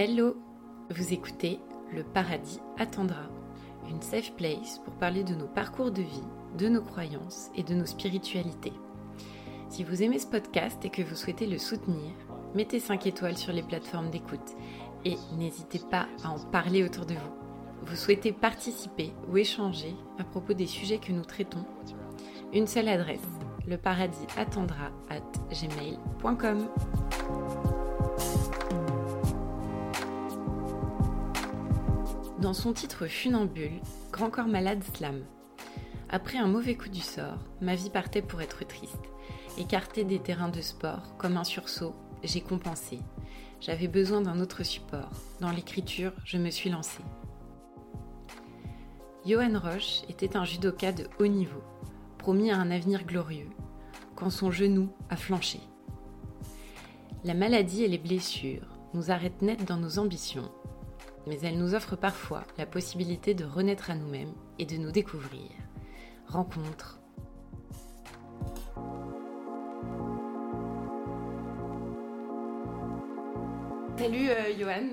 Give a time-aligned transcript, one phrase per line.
[0.00, 0.36] Hello,
[0.90, 1.58] vous écoutez
[1.92, 3.24] Le Paradis attendra,
[3.90, 6.22] une safe place pour parler de nos parcours de vie,
[6.56, 8.74] de nos croyances et de nos spiritualités.
[9.68, 12.12] Si vous aimez ce podcast et que vous souhaitez le soutenir,
[12.54, 14.54] mettez 5 étoiles sur les plateformes d'écoute
[15.04, 17.34] et n'hésitez pas à en parler autour de vous.
[17.82, 21.64] Vous souhaitez participer ou échanger à propos des sujets que nous traitons?
[22.52, 23.18] Une seule adresse,
[23.66, 24.46] le paradis at
[25.50, 26.68] gmail.com.
[32.40, 33.80] Dans son titre Funambule,
[34.12, 35.24] Grand corps malade slam.
[36.08, 39.02] Après un mauvais coup du sort, ma vie partait pour être triste.
[39.58, 43.00] Écartée des terrains de sport, comme un sursaut, j'ai compensé.
[43.60, 45.10] J'avais besoin d'un autre support.
[45.40, 47.02] Dans l'écriture, je me suis lancée.
[49.26, 51.64] Johan Roche était un judoka de haut niveau,
[52.18, 53.50] promis à un avenir glorieux,
[54.14, 55.58] quand son genou a flanché.
[57.24, 60.52] La maladie et les blessures nous arrêtent net dans nos ambitions
[61.28, 65.50] mais elle nous offre parfois la possibilité de renaître à nous-mêmes et de nous découvrir.
[66.26, 66.98] Rencontre.
[73.98, 74.88] Salut euh, Johan.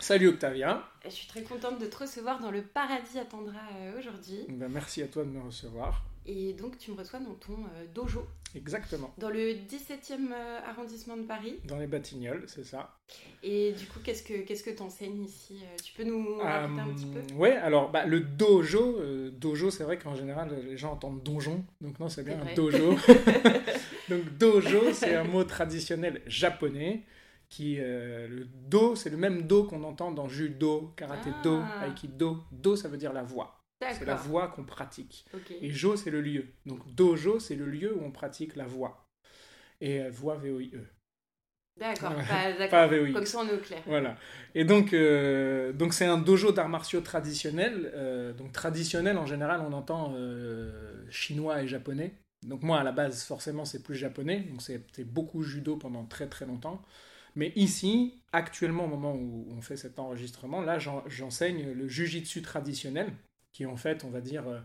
[0.00, 0.82] Salut Octavien.
[1.04, 4.46] Je suis très contente de te recevoir dans le paradis attendra euh, aujourd'hui.
[4.48, 6.02] Ben, merci à toi de me recevoir.
[6.26, 8.26] Et donc tu me reçois dans ton euh, dojo.
[8.54, 9.12] Exactement.
[9.18, 11.56] Dans le 17e euh, arrondissement de Paris.
[11.64, 12.96] Dans les Batignolles, c'est ça.
[13.42, 16.88] Et du coup, qu'est-ce que qu'est-ce que t'enseignes ici euh, Tu peux nous raconter un
[16.94, 17.34] petit peu?
[17.34, 19.00] Ouais, alors bah, le dojo,
[19.32, 22.96] dojo, c'est vrai qu'en général les gens entendent donjon, donc non, c'est bien un dojo.
[24.08, 27.02] donc dojo, c'est un mot traditionnel japonais.
[27.50, 31.86] Qui, le do, c'est le même do qu'on entend dans judo, karaté do, ah.
[31.86, 32.38] aikido.
[32.50, 33.63] Do, ça veut dire la voix.
[33.92, 35.26] C'est la voix qu'on pratique.
[35.60, 36.46] Et Jo, c'est le lieu.
[36.66, 39.06] Donc dojo, c'est le lieu où on pratique la voix.
[39.80, 40.84] Et euh, voix V-O-I-E.
[41.76, 42.12] D'accord,
[42.70, 43.12] pas, VOI.
[43.12, 43.82] Comme ça, on est au clair.
[43.86, 44.16] Voilà.
[44.54, 47.90] Et donc, euh, donc c'est un dojo d'arts martiaux traditionnel.
[47.94, 50.14] Euh, donc traditionnel, en général, on entend
[51.10, 52.14] chinois et japonais.
[52.46, 54.40] Donc moi, à la base, forcément, c'est plus japonais.
[54.50, 56.80] Donc c'était beaucoup judo pendant très très longtemps.
[57.34, 63.08] Mais ici, actuellement, au moment où on fait cet enregistrement, là, j'enseigne le jujitsu traditionnel
[63.54, 64.58] qui est en fait, on va dire, euh,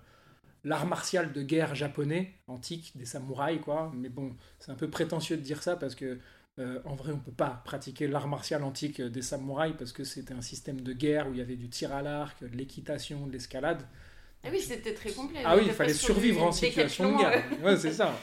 [0.66, 3.94] l'art martial de guerre japonais, antique, des samouraïs, quoi.
[3.96, 6.20] Mais bon, c'est un peu prétentieux de dire ça parce que,
[6.58, 10.34] euh, en vrai, on peut pas pratiquer l'art martial antique des samouraïs parce que c'était
[10.34, 13.32] un système de guerre où il y avait du tir à l'arc, de l'équitation, de
[13.32, 13.84] l'escalade.
[14.44, 15.42] Ah oui, c'était très complet.
[15.46, 17.44] Ah oui, il fallait survivre en situation de guerre.
[17.64, 18.14] Ouais, c'est ça.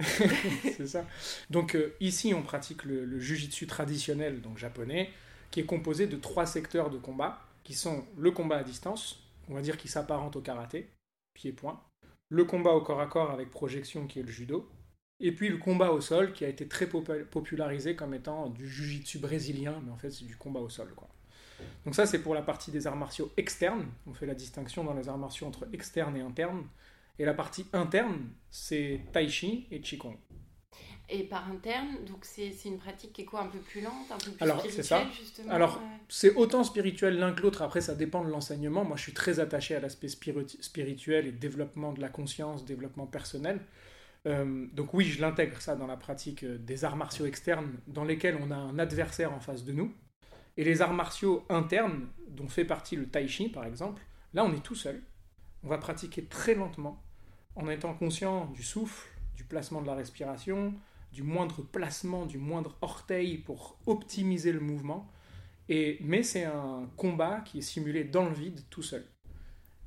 [0.00, 1.06] c'est ça.
[1.50, 5.10] Donc euh, ici, on pratique le, le jujitsu traditionnel, donc japonais,
[5.52, 9.54] qui est composé de trois secteurs de combat, qui sont le combat à distance, on
[9.54, 10.90] va dire, qui s'apparente au karaté,
[11.34, 11.80] pied-point.
[12.28, 14.68] Le combat au corps à corps avec projection, qui est le judo.
[15.20, 19.18] Et puis le combat au sol, qui a été très popularisé comme étant du jujitsu
[19.18, 20.92] brésilien, mais en fait c'est du combat au sol.
[20.94, 21.08] Quoi.
[21.84, 23.86] Donc ça c'est pour la partie des arts martiaux externes.
[24.06, 26.66] On fait la distinction dans les arts martiaux entre externes et internes.
[27.18, 30.16] Et la partie interne, c'est tai chi et qigong.
[31.10, 34.16] Et par interne, donc c'est une pratique qui est quoi Un peu plus lente, un
[34.16, 35.06] peu plus Alors, spirituelle ça.
[35.12, 37.60] justement Alors, c'est autant spirituel l'un que l'autre.
[37.60, 38.84] Après, ça dépend de l'enseignement.
[38.84, 43.60] Moi, je suis très attaché à l'aspect spirituel et développement de la conscience, développement personnel.
[44.26, 48.04] Euh, donc oui, je l'intègre ça dans la pratique euh, des arts martiaux externes dans
[48.04, 49.92] lesquels on a un adversaire en face de nous.
[50.56, 54.52] Et les arts martiaux internes, dont fait partie le tai chi par exemple, là on
[54.54, 55.02] est tout seul.
[55.62, 57.02] On va pratiquer très lentement
[57.56, 60.74] en étant conscient du souffle, du placement de la respiration,
[61.14, 65.08] du moindre placement, du moindre orteil pour optimiser le mouvement.
[65.68, 69.06] Et, mais c'est un combat qui est simulé dans le vide tout seul.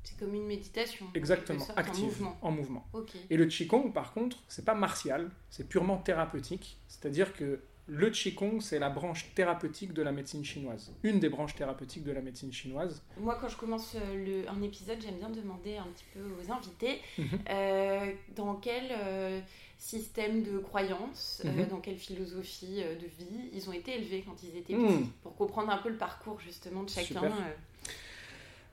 [0.02, 1.06] C'est comme une méditation.
[1.14, 2.88] Exactement, active, en mouvement.
[3.28, 6.78] Et le Qigong, par contre, c'est pas martial, c'est purement thérapeutique.
[6.88, 10.94] C'est-à-dire que le Qigong, c'est la branche thérapeutique de la médecine chinoise.
[11.02, 13.02] Une des branches thérapeutiques de la médecine chinoise.
[13.18, 16.52] Moi, quand je commence euh, le, un épisode, j'aime bien demander un petit peu aux
[16.52, 17.26] invités mhm.
[17.50, 19.40] euh, dans quel euh,
[19.78, 21.66] système de croyance, mhm.
[21.68, 25.08] dans quelle philosophie de vie ils ont été élevés quand ils étaient petits, mhm.
[25.22, 27.32] pour comprendre un peu le parcours justement de chacun.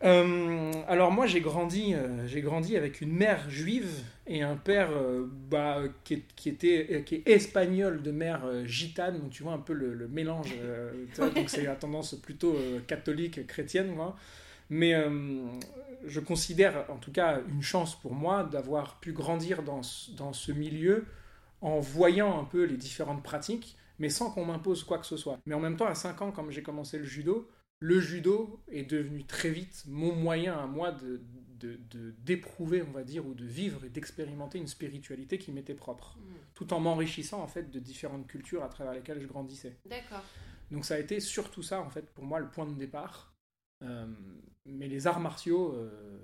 [0.03, 3.89] Euh, alors moi j'ai grandi, euh, j'ai grandi avec une mère juive
[4.27, 9.43] et un père euh, bah, qui, était qui est espagnol de mère gitane, donc tu
[9.43, 10.53] vois un peu le, mélange,
[11.17, 12.57] donc c'est à tendance plutôt
[12.87, 14.15] catholique chrétienne moi.
[14.69, 14.95] Mais
[16.05, 19.81] je considère en tout cas une chance pour moi d'avoir pu grandir dans,
[20.17, 21.05] dans ce milieu
[21.61, 25.39] en voyant un peu les différentes pratiques, mais sans qu'on m'impose quoi que ce soit.
[25.45, 28.83] Mais en même temps, à 5 ans, comme j'ai commencé le judo, le judo est
[28.83, 31.21] devenu très vite mon moyen à moi de,
[32.23, 36.33] d'éprouver, on va dire, ou de vivre et d'expérimenter une spiritualité qui m'était propre, mm.
[36.53, 39.77] tout en m'enrichissant en fait de différentes cultures à travers lesquelles je grandissais.
[39.85, 40.23] D'accord.
[40.71, 43.33] Donc ça a été surtout ça, en fait, pour moi, le point de départ.
[43.83, 44.05] Euh,
[44.65, 46.19] mais les arts martiaux euh,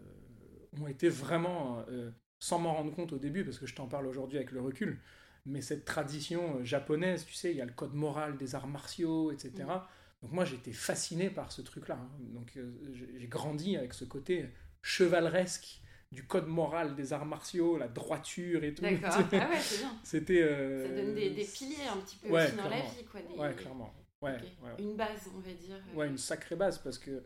[0.79, 4.07] ont été vraiment, euh, sans m'en rendre compte au début, parce que je t'en parle
[4.07, 4.99] aujourd'hui avec le recul,
[5.45, 9.31] mais cette tradition japonaise, tu sais, il y a le code moral des arts martiaux,
[9.31, 9.51] etc.
[9.57, 9.81] Mm.
[10.23, 11.97] Donc moi, j'étais fasciné par ce truc-là.
[11.99, 12.09] Hein.
[12.33, 12.57] Donc
[12.93, 14.45] j'ai grandi avec ce côté
[14.83, 18.83] chevaleresque du code moral des arts martiaux, la droiture et tout.
[18.83, 19.99] D'accord, ah ouais, c'est bien.
[20.03, 20.41] C'était.
[20.41, 23.21] Ça donne des, piliers un petit peu aussi dans la vie, quoi.
[23.37, 23.93] Ouais, clairement.
[24.21, 24.37] Ouais,
[24.77, 25.75] Une base, on va dire.
[25.95, 27.23] Ouais, une sacrée base, parce que,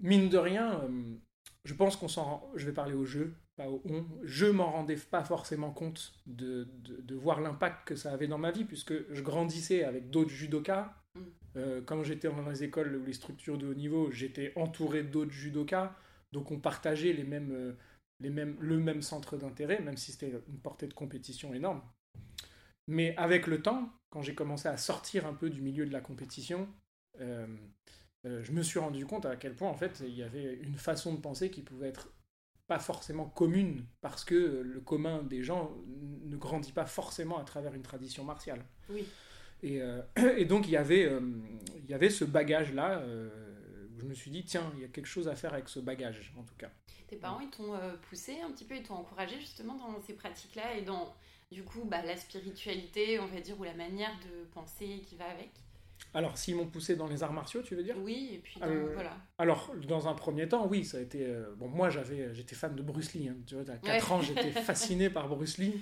[0.00, 1.14] mine de rien, euh,
[1.64, 2.52] je pense qu'on s'en rend...
[2.54, 4.04] Je vais parler au jeu, pas au on.
[4.22, 8.50] Je m'en rendais pas forcément compte de, de, voir l'impact que ça avait dans ma
[8.50, 10.94] vie, puisque je grandissais avec d'autres judokas.
[11.14, 11.20] Mm.
[11.56, 15.30] Euh, quand j'étais dans les écoles ou les structures de haut niveau, j'étais entouré d'autres
[15.30, 15.94] judokas.
[16.32, 17.72] Donc on partageait les mêmes, euh,
[18.20, 21.82] les mêmes, le même centre d'intérêt, même si c'était une portée de compétition énorme.
[22.88, 26.00] Mais avec le temps, quand j'ai commencé à sortir un peu du milieu de la
[26.00, 26.68] compétition,
[27.20, 27.46] euh,
[28.26, 30.76] euh, je me suis rendu compte à quel point en fait il y avait une
[30.76, 32.12] façon de penser qui pouvait être
[32.66, 34.34] pas forcément commune parce que
[34.64, 35.70] le commun des gens
[36.24, 38.64] ne grandit pas forcément à travers une tradition martiale.
[38.88, 39.06] Oui.
[39.62, 40.00] Et, euh,
[40.36, 41.10] et donc il y avait,
[41.76, 44.88] il y avait ce bagage là où je me suis dit tiens il y a
[44.88, 46.70] quelque chose à faire avec ce bagage en tout cas.
[47.06, 47.78] Tes parents ils t'ont
[48.08, 51.14] poussé un petit peu, ils t'ont encouragé justement dans ces pratiques là et dans
[51.54, 55.26] du coup, bah, la spiritualité, on va dire, ou la manière de penser qui va
[55.26, 55.50] avec?
[56.14, 57.96] Alors, s'ils m'ont poussé dans les arts martiaux, tu veux dire?
[57.98, 59.16] Oui, et puis euh, voilà.
[59.36, 61.26] Alors, dans un premier temps, oui, ça a été.
[61.26, 63.28] Euh, bon, moi, j'avais, j'étais fan de Bruce Lee.
[63.28, 65.74] Hein, tu vois, à 4 ans, j'étais fasciné par Bruce Lee.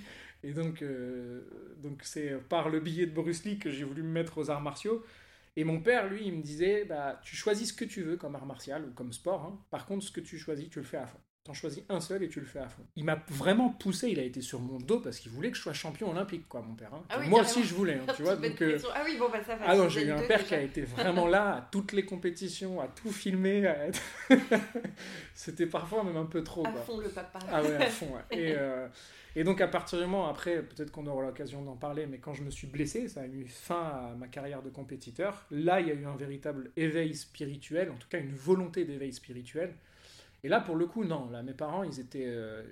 [0.43, 4.09] Et donc, euh, donc c'est par le billet de Bruce Lee que j'ai voulu me
[4.09, 5.05] mettre aux arts martiaux.
[5.55, 8.35] Et mon père, lui, il me disait bah, Tu choisis ce que tu veux comme
[8.35, 9.43] art martial ou comme sport.
[9.43, 9.63] Hein.
[9.71, 11.21] Par contre, ce que tu choisis, tu le fais à fond.
[11.45, 12.85] T'en choisis un seul et tu le fais à fond.
[12.95, 15.63] Il m'a vraiment poussé, il a été sur mon dos parce qu'il voulait que je
[15.63, 16.95] sois champion olympique, quoi, mon père.
[16.95, 17.03] Hein.
[17.09, 18.37] Ah Moi aussi, je voulais, hein, tu vois.
[18.37, 19.65] Donc, euh, Ah oui, bon, bah ça va.
[19.67, 22.81] Ah non, j'ai eu un père qui a été vraiment là à toutes les compétitions,
[22.81, 23.91] à tout filmer.
[25.35, 26.65] C'était parfois même un peu trop.
[26.65, 27.41] À fond le papa.
[27.51, 28.13] Ah ouais, à fond.
[28.31, 28.87] Et, euh,
[29.35, 32.35] et donc, à partir du moment, après, peut-être qu'on aura l'occasion d'en parler, mais quand
[32.35, 35.45] je me suis blessé, ça a mis fin à ma carrière de compétiteur.
[35.51, 39.13] Là, il y a eu un véritable éveil spirituel, en tout cas une volonté d'éveil
[39.13, 39.75] spirituel
[40.45, 41.31] et là, pour le coup, non.
[41.31, 42.27] Là, mes parents, ils étaient.
[42.27, 42.63] Euh,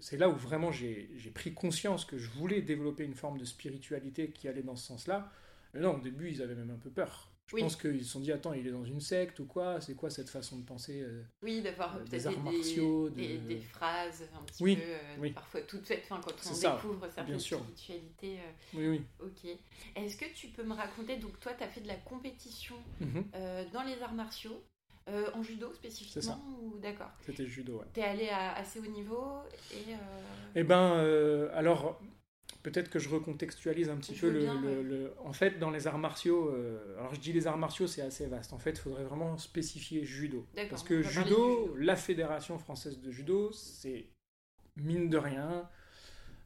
[0.00, 4.30] c'est là où vraiment j'ai pris conscience que je voulais développer une forme de spiritualité
[4.30, 5.30] qui allait dans ce sens-là.
[5.72, 7.28] Mais non, au début, ils avaient même un peu peur.
[7.46, 9.80] Je pense qu'ils se sont dit, attends, il est dans une secte ou quoi?
[9.80, 13.60] C'est quoi cette façon de penser euh, Oui, d'avoir euh, des arts martiaux, des, des,
[13.60, 15.32] phrases un petit oui, peu, oui.
[15.32, 18.38] parfois toutes faites, enfin, quand on découvre certaines spiritualités.
[18.72, 19.02] oui, oui.
[19.20, 19.50] Ok.
[19.96, 23.24] Est-ce que tu peux me raconter, donc toi, tu as fait de la compétition mhm.
[23.72, 24.64] dans les arts martiaux.
[25.08, 27.86] Euh, en judo spécifiquement ou d'accord C'était judo, ouais.
[27.92, 29.40] T'es allé à assez haut niveau
[29.72, 29.94] et.
[29.94, 29.96] Euh...
[30.54, 32.00] Eh ben, euh, alors
[32.62, 36.96] peut-être que je recontextualise un petit peu le, En fait, dans les arts martiaux, euh,
[36.98, 38.52] alors je dis les arts martiaux, c'est assez vaste.
[38.52, 40.46] En fait, il faudrait vraiment spécifier judo.
[40.70, 44.06] Parce que judo, la Fédération française de judo, c'est
[44.76, 45.68] mine de rien.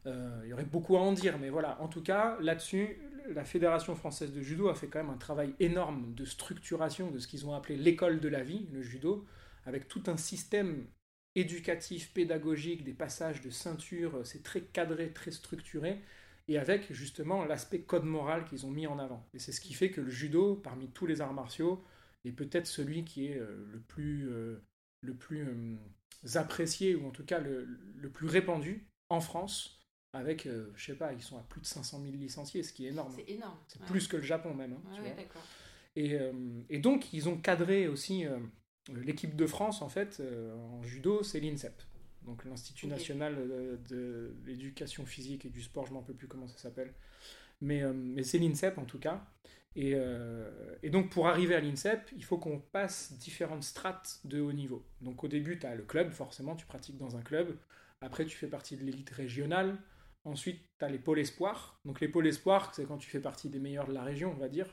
[0.05, 1.79] Il y aurait beaucoup à en dire, mais voilà.
[1.81, 2.97] En tout cas, là-dessus,
[3.33, 7.19] la Fédération française de judo a fait quand même un travail énorme de structuration de
[7.19, 9.25] ce qu'ils ont appelé l'école de la vie, le judo,
[9.65, 10.87] avec tout un système
[11.35, 16.01] éducatif, pédagogique, des passages de ceinture, c'est très cadré, très structuré,
[16.47, 19.27] et avec justement l'aspect code moral qu'ils ont mis en avant.
[19.33, 21.83] Et c'est ce qui fait que le judo, parmi tous les arts martiaux,
[22.25, 24.63] est peut-être celui qui est euh, le plus, euh,
[25.01, 25.77] le plus euh,
[26.39, 29.76] apprécié, ou en tout cas le plus répandu en France,
[30.13, 32.85] avec, euh, je sais pas, ils sont à plus de 500 000 licenciés, ce qui
[32.85, 33.13] est énorme.
[33.15, 33.57] C'est énorme.
[33.67, 34.73] C'est plus que le Japon même.
[34.73, 35.03] Hein,
[35.95, 36.31] et, euh,
[36.69, 38.37] et, donc, ils ont cadré aussi euh,
[38.93, 40.21] l'équipe de France, en fait,
[40.55, 41.81] en judo, c'est l'INSEP.
[42.23, 43.35] Donc l'Institut national
[43.87, 46.93] de, l'éducation physique et du sport, je ne m'en peux plus comment ça s'appelle.
[47.61, 49.25] Mais, mais c'est l'INSEP en tout cas.
[49.77, 49.95] Et,
[50.83, 54.85] et, donc pour arriver à l'INSEP, il faut qu'on passe différentes strates de haut niveau.
[54.99, 57.57] Donc au début, tu as le club, forcément, tu pratiques dans un club.
[58.01, 59.77] Après, tu fais partie de l'élite régionale.
[60.23, 61.79] Ensuite, tu as les pôles espoirs.
[61.85, 64.39] Donc les pôles espoirs, c'est quand tu fais partie des meilleurs de la région, on
[64.39, 64.67] va dire.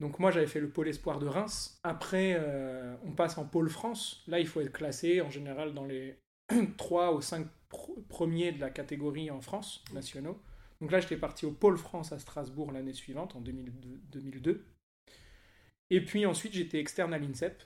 [0.00, 1.78] Donc moi, j'avais fait le pôle espoir de Reims.
[1.84, 4.24] Après, euh, on passe en pôle France.
[4.26, 6.18] Là, il faut être classé en général dans les
[6.76, 7.46] 3 ou 5
[8.08, 10.40] premiers de la catégorie en France, nationaux.
[10.80, 14.66] Donc là, j'étais parti au pôle France à Strasbourg l'année suivante, en 2002.
[15.90, 17.62] Et puis ensuite, j'étais externe à l'INSEP.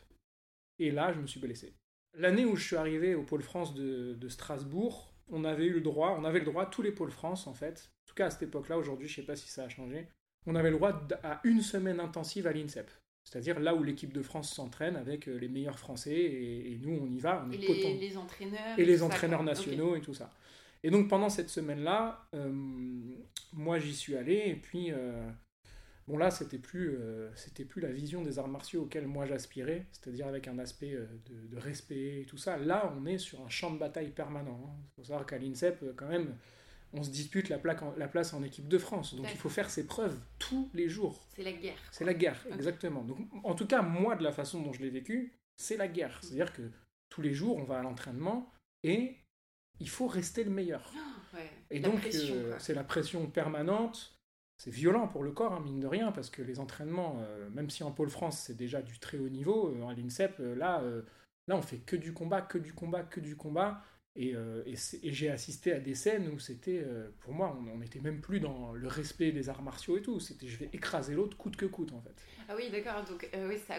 [0.78, 1.74] Et là, je me suis blessé.
[2.12, 5.80] L'année où je suis arrivé au pôle France de, de Strasbourg, on avait eu le
[5.80, 8.30] droit, on avait le droit, tous les pôles France en fait, en tout cas à
[8.30, 10.08] cette époque-là, aujourd'hui je sais pas si ça a changé,
[10.46, 12.90] on avait le droit à une semaine intensive à l'INSEP.
[13.24, 17.10] C'est-à-dire là où l'équipe de France s'entraîne avec euh, les meilleurs Français et, nous on
[17.10, 17.44] y va.
[17.44, 18.78] On et les, entraîneurs.
[18.78, 20.30] Et les entraîneurs nationaux et tout ça.
[20.84, 22.52] Et donc pendant cette semaine-là, euh,
[23.52, 25.28] moi j'y suis allé et puis euh,
[26.08, 29.86] Bon là, c'était plus, euh, c'était plus la vision des arts martiaux auxquels moi j'aspirais,
[29.90, 32.56] c'est-à-dire avec un aspect euh, de, de, respect et tout ça.
[32.56, 34.60] Là, on est sur un champ de bataille permanent.
[34.62, 34.84] Il hein.
[34.96, 36.36] faut savoir qu'à l'INSEP, euh, quand même,
[36.92, 39.16] on se dispute la, plaque en, la place en équipe de France.
[39.16, 41.26] Donc il faut faire ses preuves tous les jours.
[41.34, 41.78] C'est la guerre.
[41.90, 43.02] C'est la guerre, exactement.
[43.02, 46.20] Donc en tout cas, moi, de la façon dont je l'ai vécu, c'est la guerre.
[46.22, 46.70] C'est-à-dire que
[47.08, 48.52] tous les jours, on va à l'entraînement
[48.84, 49.16] et
[49.80, 50.92] il faut rester le meilleur.
[50.96, 51.38] Ah,
[51.70, 52.08] et donc,
[52.58, 54.15] c'est la pression permanente
[54.58, 57.68] c'est violent pour le corps, hein, mine de rien, parce que les entraînements, euh, même
[57.68, 60.82] si en pôle France c'est déjà du très haut niveau, euh, à l'INSEP, euh, là,
[61.46, 63.82] là on fait que du combat, que du combat, que du combat.
[64.18, 64.34] Et,
[65.02, 66.82] j'ai assisté à des scènes où c'était,
[67.20, 70.20] pour moi, on n'était même plus dans le respect des arts martiaux et tout.
[70.20, 72.14] C'était je vais écraser l'autre coûte que coûte en fait.
[72.48, 73.04] Ah oui, d'accord.
[73.04, 73.74] Donc oui, ça,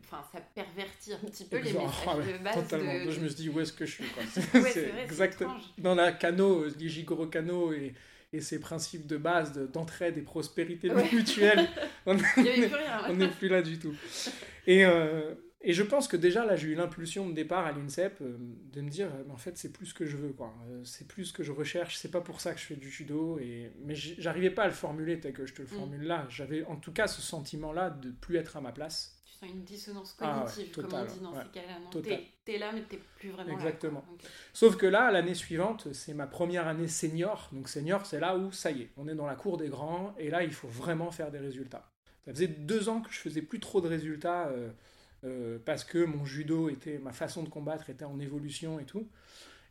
[0.00, 2.54] enfin, ça pervertit un petit peu les messages ah de base.
[2.54, 3.04] Totalement.
[3.04, 3.10] De...
[3.10, 4.22] Je me suis dit où est-ce que je suis quoi.
[4.72, 7.92] c'est exactement dans la Cano, Jigoro Kano et
[8.34, 11.68] et ses principes de base d'entraide et prospérité mutuelle.
[12.06, 13.94] On n'est plus là du tout.
[14.66, 18.18] Et, euh, et je pense que déjà là, j'ai eu l'impulsion de départ à l'INSEP
[18.20, 18.36] euh,
[18.72, 20.52] de me dire, en fait, c'est plus ce que je veux, quoi.
[20.68, 21.96] Euh, c'est plus ce que je recherche.
[21.96, 23.38] C'est pas pour ça que je fais du judo.
[23.38, 23.70] Et...
[23.84, 25.70] Mais j'arrivais pas à le formuler tel que je te le mm.
[25.70, 26.26] formule là.
[26.28, 29.13] J'avais en tout cas ce sentiment-là de plus être à ma place
[29.44, 32.20] une dissonance ah cognitive, comme on dit dans ces cas-là.
[32.44, 34.00] T'es là, mais t'es plus vraiment Exactement.
[34.00, 34.14] là.
[34.14, 34.28] Exactement.
[34.52, 37.48] Sauf que là, l'année suivante, c'est ma première année senior.
[37.52, 40.14] Donc senior, c'est là où, ça y est, on est dans la cour des grands,
[40.18, 41.90] et là, il faut vraiment faire des résultats.
[42.24, 44.70] Ça faisait deux ans que je faisais plus trop de résultats, euh,
[45.24, 49.08] euh, parce que mon judo était, ma façon de combattre était en évolution et tout.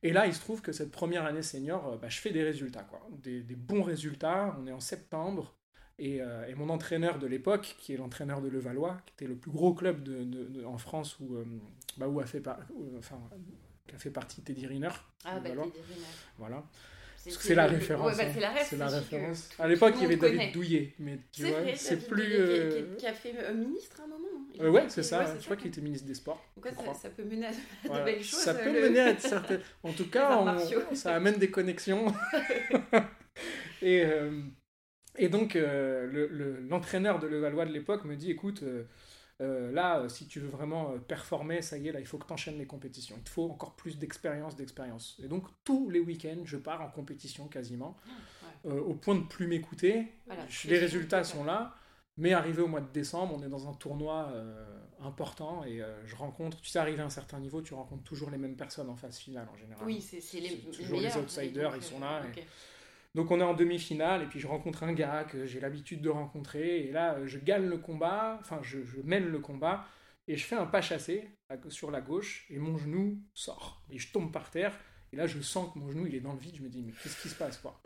[0.03, 2.43] Et là, il se trouve que cette première année senior, euh, bah, je fais des
[2.43, 3.07] résultats, quoi.
[3.11, 4.55] Des, des bons résultats.
[4.59, 5.55] On est en septembre.
[6.01, 9.51] Euh, et, mon entraîneur de l'époque, qui est l'entraîneur de Levallois, qui était le plus
[9.51, 11.45] gros club de, en France où, euh,
[11.97, 12.41] bah, où a fait,
[12.97, 13.19] enfin,
[13.87, 14.89] qui a fait partie Teddy Riner.
[15.23, 16.05] Ah, bah, Teddy Riner.
[16.37, 16.63] Voilà.
[17.15, 18.17] C'est la, référence.
[18.17, 19.49] Bah, c'est la, référence.
[19.57, 22.33] À l'époque, il y avait David Douillet, mais tu vois, c'est plus.
[22.33, 24.27] Euh, qui, a fait ministre à un moment.
[24.59, 24.69] Hein.
[24.69, 25.33] ouais, c'est ça.
[25.39, 26.43] je crois qu'il était ministre des Sports.
[26.57, 27.51] Donc, ça, ça, peut mener à
[27.99, 28.39] de belles choses.
[28.39, 29.61] Ça peut mener à certaines.
[29.83, 30.57] En tout cas,
[30.93, 32.07] ça amène des connexions.
[33.81, 34.03] et.
[35.17, 38.83] Et donc, euh, l'entraîneur de Levallois de l'époque me dit écoute, euh,
[39.41, 42.33] euh, là, si tu veux vraiment performer, ça y est, là, il faut que tu
[42.33, 43.15] enchaînes les compétitions.
[43.17, 45.19] Il te faut encore plus d'expérience, d'expérience.
[45.23, 47.95] Et donc, tous les week-ends, je pars en compétition quasiment,
[48.65, 50.07] ah, au point de plus m'écouter.
[50.65, 51.75] les résultats sont là.
[52.15, 54.31] Mais arrivé au mois de décembre, on est dans un tournoi
[55.01, 58.37] important et je rencontre, tu sais, arrivé à un certain niveau, tu rencontres toujours les
[58.37, 59.83] mêmes personnes en phase finale en général.
[59.83, 62.21] Oui, c'est les, toujours les outsiders, ils sont là.
[63.15, 66.09] Donc on est en demi-finale et puis je rencontre un gars que j'ai l'habitude de
[66.09, 69.85] rencontrer et là je gagne le combat, enfin je, mène le combat
[70.27, 71.29] et je fais un pas chassé
[71.69, 74.75] sur la gauche et mon genou sort et je tombe par terre
[75.11, 76.81] et là je sens que mon genou il est dans le vide, je me dis
[76.81, 77.79] mais qu'est-ce qui se passe quoi?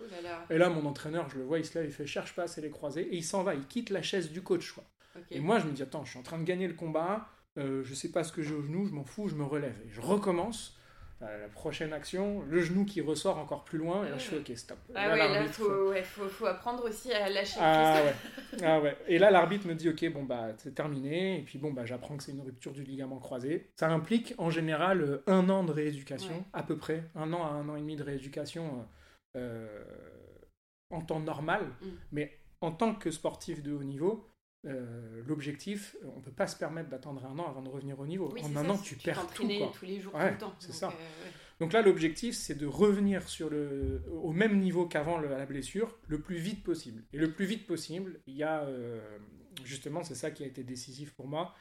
[0.49, 2.61] Et là mon entraîneur je le vois il se lève, il fait cherche pas c'est
[2.61, 4.85] les croisés et il s'en va, il quitte la chaise du coach quoi.
[5.29, 7.83] Et moi je me dis attends je suis en train de gagner le combat, euh,
[7.83, 9.89] je sais pas ce que j'ai au genou, je m'en fous, je me relève et
[9.89, 10.76] je recommence
[11.19, 14.51] la prochaine action, le genou qui ressort encore plus loin, et là je fais ok,
[14.55, 14.77] stop.
[14.93, 18.59] Ah là, ouais, là faut, ouais, faut, faut, apprendre aussi à lâcher ah, ouais.
[18.63, 18.95] ah ouais.
[19.07, 22.17] Et là l'arbitre me dit ok, bon bah c'est terminé, et puis bon bah j'apprends
[22.17, 23.71] que c'est une rupture du ligament croisé.
[23.75, 27.49] Ça implique en général euh, un an de rééducation, à peu près, un an à
[27.49, 28.85] un an et demi de rééducation
[29.35, 29.83] euh,
[30.91, 31.87] en temps normal, mm.
[32.11, 34.29] mais en tant que sportif de haut niveau,
[34.67, 38.05] euh, l'objectif, on ne peut pas se permettre d'attendre un an avant de revenir au
[38.05, 38.33] niveau.
[38.43, 39.47] en un an, tu, perds tout.
[39.47, 39.71] Quoi.
[39.73, 40.55] tous les jours, tout le temps.
[40.59, 40.89] C'est ça.
[40.89, 45.97] Euh, Donc là, l'objectif, c'est de revenir sur le, au même niveau qu'avant la blessure
[46.07, 47.03] le plus vite possible.
[47.13, 48.99] Et le plus vite possible, il y a, euh,
[49.63, 51.55] justement, c'est ça qui a été décisif pour moi,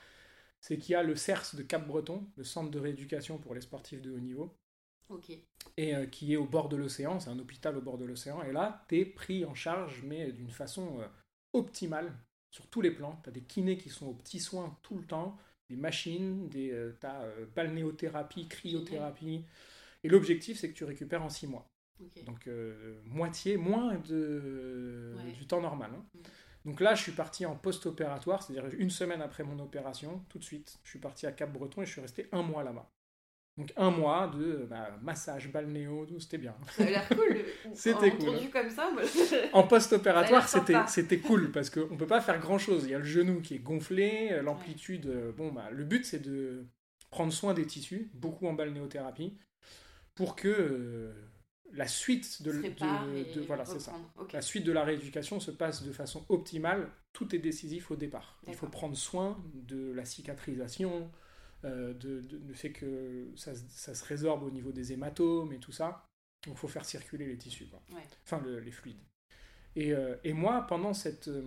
[0.61, 4.03] c'est qu'il y a le CERS de Cap-Breton, le centre de rééducation pour les sportifs
[4.03, 4.59] de haut niveau.
[5.77, 8.43] Et qui est au bord de l'océan, c'est un hôpital au bord de l'océan.
[8.43, 10.99] Et là, tu es pris en charge, mais d'une façon
[11.53, 12.13] optimale
[12.57, 13.21] sur tous les plans.
[13.23, 15.37] Tu as des kinés qui sont aux petits soins tout le temps,
[15.69, 19.45] des machines, des, euh, tu as euh, balnéothérapie, cryothérapie.
[20.03, 21.69] Et l'objectif, c'est que tu récupères en six mois.
[22.25, 25.91] Donc euh, moitié, moins de, du temps normal.
[25.95, 26.05] Hein.
[26.15, 26.19] Mm.
[26.71, 30.45] Donc là, je suis parti en post-opératoire, c'est-à-dire une semaine après mon opération, tout de
[30.45, 30.79] suite.
[30.83, 32.91] Je suis parti à Cap-Breton et je suis resté un mois là-bas.
[33.57, 36.55] Donc un mois de bah, massage, balnéo, tout, c'était bien.
[36.73, 37.39] Ça a l'air cool.
[37.75, 38.51] c'était cool.
[38.53, 38.91] Comme ça,
[39.55, 42.85] En post-opératoire, c'était, c'était cool parce qu'on ne peut pas faire grand-chose.
[42.85, 45.07] Il y a le genou qui est gonflé, l'amplitude...
[45.07, 46.67] Euh, bon, bah, le but, c'est de
[47.11, 49.39] prendre soin des tissus, beaucoup en balnéothérapie,
[50.15, 51.13] pour que euh,
[51.73, 53.95] la suite de, de, voilà, c'est ça.
[54.33, 56.91] La suite de la rééducation se passe de façon optimale.
[57.13, 58.39] Tout est décisif au départ.
[58.47, 61.11] Il faut prendre soin de la cicatrisation,
[61.67, 66.07] euh, de, de, fait que ça, se résorbe au niveau des hématomes et tout ça.
[66.45, 67.67] Donc il faut faire circuler les tissus,
[68.25, 69.03] enfin les fluides.
[69.75, 71.43] Et, euh, et, moi, pendant cette, euh,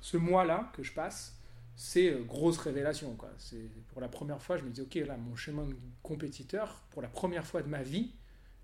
[0.00, 1.40] ce mois-là que je passe,
[1.76, 3.14] c'est grosse révélation.
[3.16, 3.30] Quoi.
[3.38, 7.00] C'est, pour la première fois, je me dis, ok, là, mon chemin de compétiteur, pour
[7.00, 8.12] la première fois de ma vie,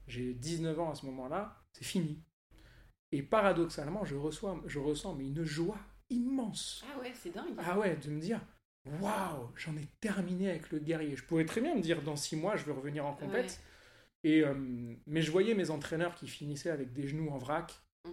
[0.07, 2.23] j'ai 19 ans à ce moment-là, c'est fini.
[3.13, 5.79] Et paradoxalement, je, reçois, je ressens mais une joie
[6.11, 6.85] immense.
[6.93, 7.55] Ah ouais, c'est dingue.
[7.59, 8.41] Ah ouais, de me dire,
[9.01, 11.17] waouh, j'en ai terminé avec le guerrier.
[11.17, 13.61] Je pourrais très bien me dire, dans 6 mois, je veux revenir en compète.
[14.23, 14.55] Et, euh,
[15.07, 17.81] mais je voyais mes entraîneurs qui finissaient avec des genoux en vrac.
[18.05, 18.11] Mm.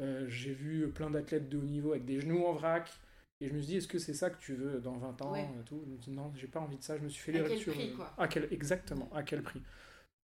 [0.00, 2.90] Euh, j'ai vu plein d'athlètes de haut niveau avec des genoux en vrac.
[3.40, 5.34] Et je me suis dit, est-ce que c'est ça que tu veux dans 20 ans
[5.34, 5.82] et tout?
[5.84, 6.96] Je me dit, non, j'ai pas envie de ça.
[6.96, 7.74] Je me suis fait les lectures.
[7.74, 8.14] Quel prix, quoi?
[8.16, 9.62] À quel, exactement, à quel prix?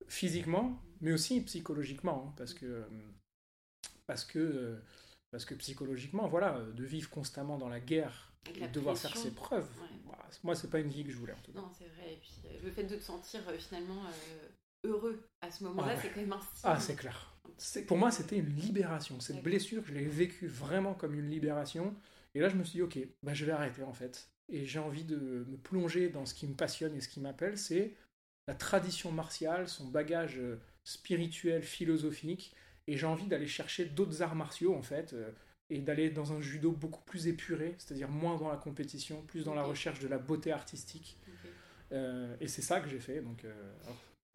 [0.09, 2.27] Physiquement, mais aussi psychologiquement.
[2.29, 2.85] Hein, parce que.
[4.07, 4.81] Parce que.
[5.31, 8.32] Parce que psychologiquement, voilà, de vivre constamment dans la guerre,
[8.73, 9.69] devoir faire ses preuves,
[10.07, 11.61] moi, moi, c'est pas une vie que je voulais en tout cas.
[11.61, 12.15] Non, c'est vrai.
[12.15, 12.33] Et puis
[12.63, 14.03] le fait de te sentir finalement
[14.85, 17.35] heureux à ce moment-là, c'est quand même un Ah, c'est clair.
[17.87, 19.21] Pour moi, c'était une libération.
[19.21, 21.95] Cette blessure, je l'ai vécue vraiment comme une libération.
[22.35, 24.29] Et là, je me suis dit, ok, bah, je vais arrêter en fait.
[24.49, 27.59] Et j'ai envie de me plonger dans ce qui me passionne et ce qui m'appelle,
[27.59, 27.95] c'est
[28.49, 32.55] la tradition martiale, son bagage euh, spirituel, philosophique.
[32.89, 35.15] Et j'ai envie d'aller chercher d'autres arts martiaux en fait.
[35.73, 39.45] Euh, et d'aller dans un judo beaucoup plus épuré, c'est-à-dire moins dans la compétition, plus
[39.45, 41.19] dans la recherche de la beauté artistique.
[41.93, 43.21] Euh, et c'est ça que j'ai fait.
[43.21, 43.45] Donc,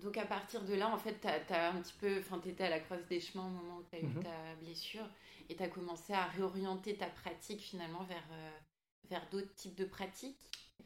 [0.04, 2.66] donc à partir de là, en fait, tu as, un petit peu, enfin, tu étais
[2.66, 4.24] à la croise des chemins au moment où tu as eu mhm.
[4.24, 5.10] ta blessure
[5.50, 8.52] et tu as commencé à réorienter ta pratique finalement vers, euh,
[9.10, 10.38] vers d'autres types de pratiques?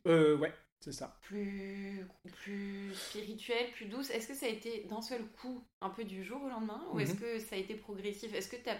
[0.07, 1.19] Euh, ouais, c'est ça.
[1.23, 2.05] Plus,
[2.37, 4.09] plus spirituel, plus douce.
[4.11, 6.99] Est-ce que ça a été d'un seul coup, un peu du jour au lendemain, ou
[7.01, 7.19] est-ce mhm.
[7.19, 8.33] que ça a été progressif?
[8.33, 8.77] Est-ce que tu as,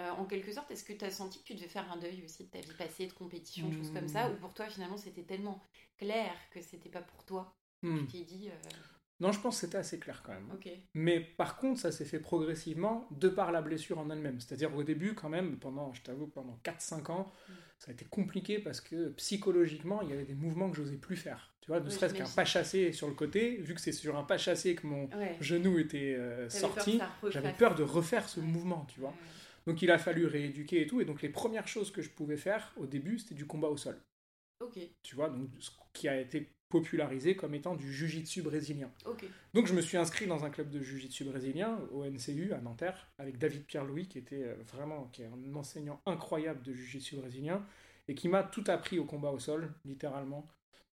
[0.00, 2.22] euh, en quelque sorte, est-ce que tu as senti que tu devais faire un deuil
[2.24, 4.32] aussi de ta vie passée, de compétition, de choses comme ça, hmm.
[4.32, 5.62] ou pour toi finalement c'était tellement
[5.98, 8.06] clair que c'était pas pour toi hmm.
[8.06, 8.50] tu t'es dit.
[9.22, 10.50] Non, je pense que c'était assez clair quand même.
[10.94, 14.40] Mais par contre, ça s'est fait progressivement de par la blessure en elle-même.
[14.40, 17.52] C'est-à-dire au début, quand même, pendant, je t'avoue, pendant 4-5 ans, mm.
[17.78, 21.16] ça a été compliqué parce que psychologiquement, il y avait des mouvements que j'osais plus
[21.16, 21.54] faire.
[21.60, 24.24] Tu vois, ne serait-ce qu'un pas chassé sur le côté, vu que c'est sur un
[24.24, 25.08] pas chassé que mon
[25.40, 29.14] genou était euh, sorti, j'avais peur de refaire ce mouvement, tu vois.
[29.66, 31.00] Donc il a fallu rééduquer et tout.
[31.00, 33.76] Et donc les premières choses que je pouvais faire au début, c'était du combat au
[33.76, 34.00] sol.
[34.60, 34.78] Ok.
[35.02, 38.90] Tu vois, donc ce qui a été popularisé comme étant du jujitsu brésilien.
[39.52, 43.08] Donc je me suis inscrit dans un club de jujitsu brésilien au NCU à Nanterre
[43.18, 47.62] avec David Pierre-Louis qui était euh, vraiment qui est un enseignant incroyable de jujitsu brésilien
[48.08, 50.48] et qui m'a tout appris au combat au sol, littéralement.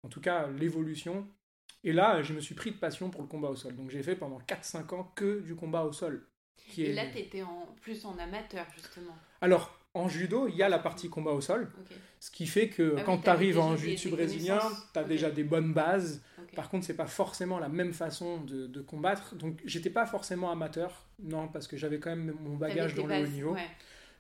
[0.04, 1.28] En tout cas, l'évolution.
[1.84, 3.76] Et là, je me suis pris de passion pour le combat au sol.
[3.76, 6.28] Donc j'ai fait pendant 4-5 ans que du combat au sol.
[6.68, 9.16] Qui et là, tu étais en, plus en amateur, justement.
[9.42, 11.72] Alors, en judo, il y a la partie combat au sol.
[12.20, 14.60] Ce qui fait que ah quand tu arrives en jiu-jitsu brésilien,
[14.94, 16.22] tu as déjà des bonnes bases.
[16.56, 19.36] Par contre, c'est pas forcément la même façon de, combattre.
[19.36, 23.24] Donc, j'étais pas forcément amateur, non, parce que j'avais quand même mon bagage dans le
[23.24, 23.56] haut niveau.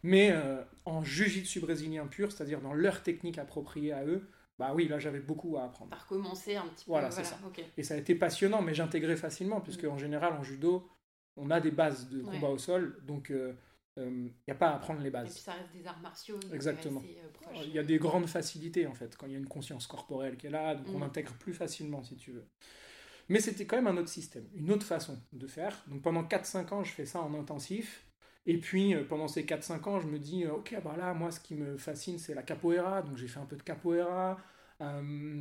[0.03, 4.29] Mais euh, en jiu-jitsu brésilien pur, c'est-à-dire dans leur technique appropriée à eux,
[4.59, 5.89] bah oui, là j'avais beaucoup à apprendre.
[5.89, 6.91] Par commencer un petit peu.
[6.91, 7.37] Voilà, c'est ça.
[7.77, 9.89] Et ça a été passionnant, mais j'intégrais facilement, puisque mm.
[9.89, 10.87] en général en judo,
[11.37, 13.53] on a des bases de combat au sol, donc euh,
[13.97, 15.29] il euh, n'y a pas à apprendre les bases.
[15.29, 16.39] Et puis ça reste des arts martiaux.
[16.53, 17.01] Exactement.
[17.03, 19.87] Euh, il y a des grandes facilités en fait, quand il y a une conscience
[19.87, 21.03] corporelle qui est là, donc on mm.
[21.03, 22.45] intègre plus facilement si tu veux.
[23.29, 25.83] Mais c'était quand même un autre système, une autre façon de faire.
[25.87, 28.05] Donc pendant 4-5 ans, je fais ça en intensif.
[28.45, 31.39] Et puis euh, pendant ces 4-5 ans, je me dis, ok, bah là, moi, ce
[31.39, 33.01] qui me fascine, c'est la capoeira.
[33.01, 34.37] Donc j'ai fait un peu de capoeira.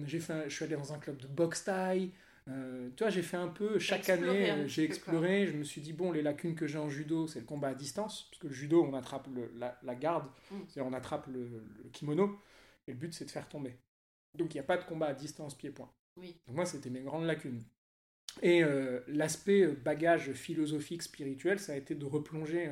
[0.06, 2.12] j'ai fait, je suis allé dans un club de boxe taille.
[2.48, 5.92] Euh, tu vois, j'ai fait un peu, chaque année, j'ai exploré, je me suis dit,
[5.92, 8.52] bon, les lacunes que j'ai en judo, c'est le combat à distance, parce que le
[8.52, 9.28] judo, on attrape
[9.82, 10.56] la, garde, mm.
[10.68, 12.38] c'est-à-dire on attrape le, kimono,
[12.87, 13.76] et le but, c'est de faire tomber.
[14.35, 15.90] Donc, il n'y a pas de combat à distance pied-point.
[16.16, 16.37] Oui.
[16.46, 17.62] Donc, moi, c'était mes grandes lacunes.
[18.42, 22.70] Et euh, l'aspect euh, bagage philosophique, spirituel, ça a été de replonger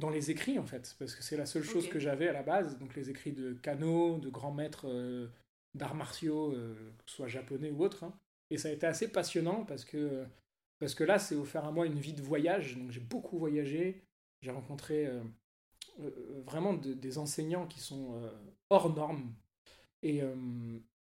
[0.00, 2.42] dans les écrits, en fait, parce que c'est la seule chose que j'avais à la
[2.42, 4.86] base, donc les écrits de Kano, de grands maîtres
[5.74, 8.12] d'arts martiaux, que ce soit japonais ou autres, hein.
[8.50, 10.24] Et ça a été assez passionnant parce que,
[11.00, 12.76] là, c'est offert à moi une vie de voyage.
[12.76, 14.04] Donc j'ai beaucoup voyagé.
[14.40, 15.20] J'ai rencontré euh,
[16.00, 18.30] euh, vraiment des enseignants qui sont euh,
[18.70, 19.34] hors normes.
[20.02, 20.22] Et,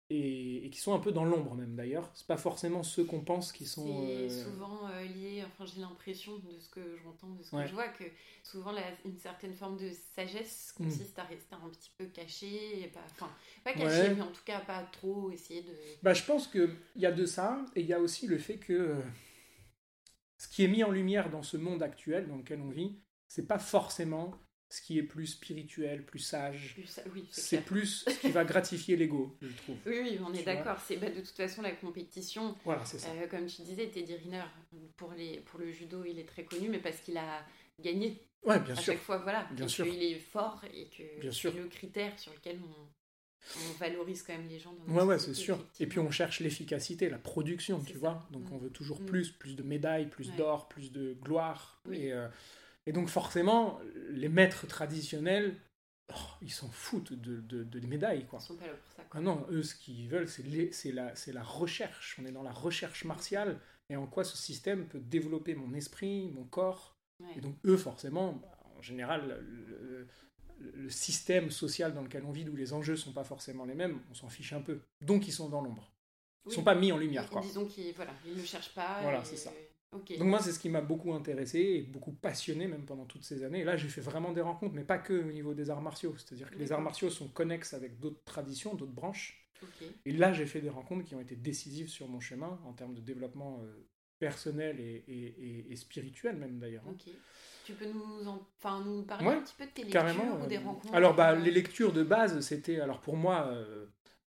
[0.09, 2.09] et, qui sont un peu dans l'ombre même d'ailleurs.
[2.13, 3.85] C'est pas forcément ceux qu'on pense qui sont.
[3.85, 7.65] C'est euh, souvent euh, lié, enfin j'ai l'impression de ce que j'entends, de ce que
[7.65, 8.03] je vois, que
[8.43, 8.71] souvent
[9.03, 13.31] une certaine forme de sagesse consiste à rester un petit peu caché, et pas, enfin
[13.63, 15.73] pas caché, mais en tout cas pas trop essayer de.
[16.03, 18.57] Bah je pense qu'il y a de ça, et il y a aussi le fait
[18.57, 19.01] que euh,
[20.37, 23.47] ce qui est mis en lumière dans ce monde actuel dans lequel on vit, c'est
[23.47, 24.35] pas forcément
[24.69, 26.75] ce qui est plus spirituel, plus sage.
[27.31, 29.77] c'est plus ce qui va gratifier l'ego, je trouve.
[29.85, 30.79] Oui, oui, on est d'accord.
[30.85, 32.55] C'est bah, de toute façon la compétition.
[32.65, 33.09] Voilà, c'est ça.
[33.11, 34.43] Euh, comme tu disais, Teddy Riner,
[34.97, 37.45] pour, les, pour le judo, il est très connu, mais parce qu'il a
[37.79, 38.93] gagné Ouais, bien à sûr.
[38.93, 39.85] chaque fois, voilà, Bien et sûr.
[39.85, 44.47] qu'il est fort et que c'est le critère sur lequel on, on valorise quand même
[44.47, 45.63] les gens dans Ouais, ouais, c'est sûr.
[45.79, 47.99] Et puis on cherche l'efficacité, la production, tu ça.
[47.99, 48.27] vois.
[48.31, 48.53] Donc Mm.
[48.53, 49.05] on veut toujours Mm.
[49.05, 50.37] plus, plus de médailles, plus Ouais.
[50.37, 51.81] d'or, plus de gloire.
[51.87, 51.97] Oui.
[51.97, 52.27] Et, euh,
[52.85, 55.55] et donc forcément, les maîtres traditionnels,
[56.13, 58.39] oh, ils s'en foutent de, de, de des médailles, quoi.
[58.41, 59.03] Ils sont pas là pour ça.
[59.03, 59.19] quoi.
[59.19, 62.17] Ah non, eux, ce qu'ils veulent, c'est la, recherche.
[62.21, 66.29] On est dans la recherche martiale et en quoi ce système peut développer mon esprit,
[66.33, 66.95] mon corps.
[67.19, 67.29] Ouais.
[67.37, 68.41] Et donc, eux, forcément,
[68.77, 70.07] en général, le,
[70.89, 74.13] système social dans lequel on vit, où les enjeux sont pas forcément les mêmes, on
[74.13, 74.79] s'en fiche un peu.
[75.01, 75.91] Donc, ils sont dans l'ombre.
[76.45, 76.55] Ils Oui.
[76.55, 77.41] sont pas mis en lumière, Ils- quoi.
[77.41, 79.01] Disons qu'ils voilà, ils ne cherchent pas.
[79.01, 79.51] Voilà, et- c'est ça.
[80.17, 83.43] Donc moi, c'est ce qui m'a beaucoup intéressé et beaucoup passionné, même pendant toutes ces
[83.43, 83.61] années.
[83.61, 86.15] Et là, j'ai fait vraiment des rencontres, mais pas que au niveau des arts martiaux.
[86.17, 89.41] C'est-à-dire que les arts martiaux sont connexes avec d'autres traditions, d'autres branches.
[90.05, 92.93] Et là, j'ai fait des rencontres qui ont été décisives sur mon chemin en termes
[92.93, 93.87] de développement euh,
[94.19, 96.83] personnel et, et- et- et spirituel même d'ailleurs.
[96.87, 96.95] hein.
[97.65, 98.47] Tu peux nous, en...
[98.57, 101.15] enfin, nous parler Ouais, un petit peu de tes lectures ou des euh, rencontres Alors,
[101.15, 103.87] bah, les lectures de base, c'était, alors pour moi, euh,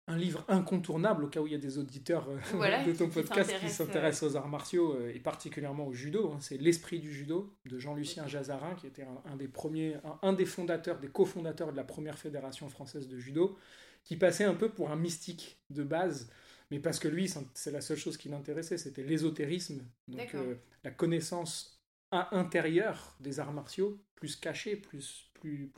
[0.08, 3.10] un livre incontournable au cas où il y a des auditeurs euh, Voilà, de ton
[3.10, 6.32] podcast qui s'intéressent, s'intéressent aux arts martiaux euh, et particulièrement au judo.
[6.32, 6.38] hein.
[6.40, 10.34] C'est L'Esprit du judo de Jean-Lucien Jazarin, qui était un, un des premiers, un, un
[10.34, 13.58] des fondateurs, des cofondateurs de la première fédération française de judo,
[14.04, 16.30] qui passait un peu pour un mystique de base.
[16.72, 20.92] Mais parce que lui, c'est la seule chose qui l'intéressait, c'était l'ésotérisme, donc euh, la
[20.92, 21.80] connaissance
[22.12, 25.72] à intérieure des arts martiaux, plus cachée, plus, plus.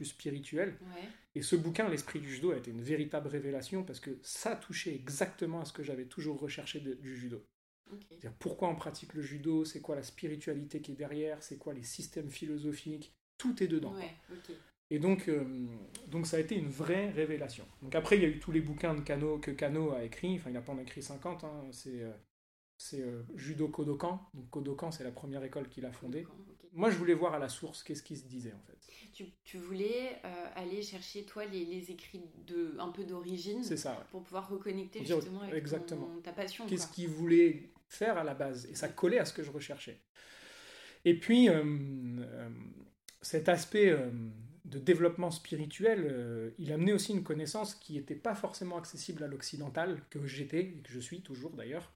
[0.95, 1.10] Ouais.
[1.36, 4.93] Et ce bouquin, L'Esprit du judo, a été une véritable révélation parce que ça touchait
[4.95, 7.43] exactement à ce que j'avais toujours recherché de- du judo.
[8.39, 11.84] Pourquoi on pratique le judo, c'est quoi la spiritualité qui est derrière, c'est quoi les
[11.84, 13.93] systèmes philosophiques, tout est dedans.
[13.95, 14.12] Ouais.
[14.89, 15.67] Et donc, euh,
[16.08, 17.65] donc ça a été une vraie révélation.
[17.82, 20.36] Donc après, il y a eu tous les bouquins de Kano, que Kano a écrit,
[20.36, 22.12] enfin il n'a pas en écrit 50, hein, c'est euh,
[22.77, 24.21] c'est, euh, Judo Kodokan.
[24.34, 26.25] Donc Kodokan, c'est la première école qu'il a fondée.
[26.78, 28.78] Moi, je voulais voir à la source qu'est-ce qui se disait en fait.
[29.13, 33.78] Tu, tu voulais euh, aller chercher toi les, les écrits de un peu d'origine C'est
[33.78, 34.06] ça, ouais.
[34.12, 36.06] pour pouvoir reconnecter dire- justement avec exactement.
[36.08, 36.68] ton- ta passion.
[36.68, 38.68] qu'est-ce qu'il voulait faire à la base.
[38.68, 40.00] Et ça collait à ce que je recherchais.
[41.04, 41.63] Et puis, euh,
[42.20, 42.50] euh,
[43.22, 43.92] cet aspect
[44.67, 49.27] de développement spirituel, euh, il amenait aussi une connaissance qui n'était pas forcément accessible à
[49.27, 51.91] l'occidental, que j'étais et que je suis toujours d'ailleurs.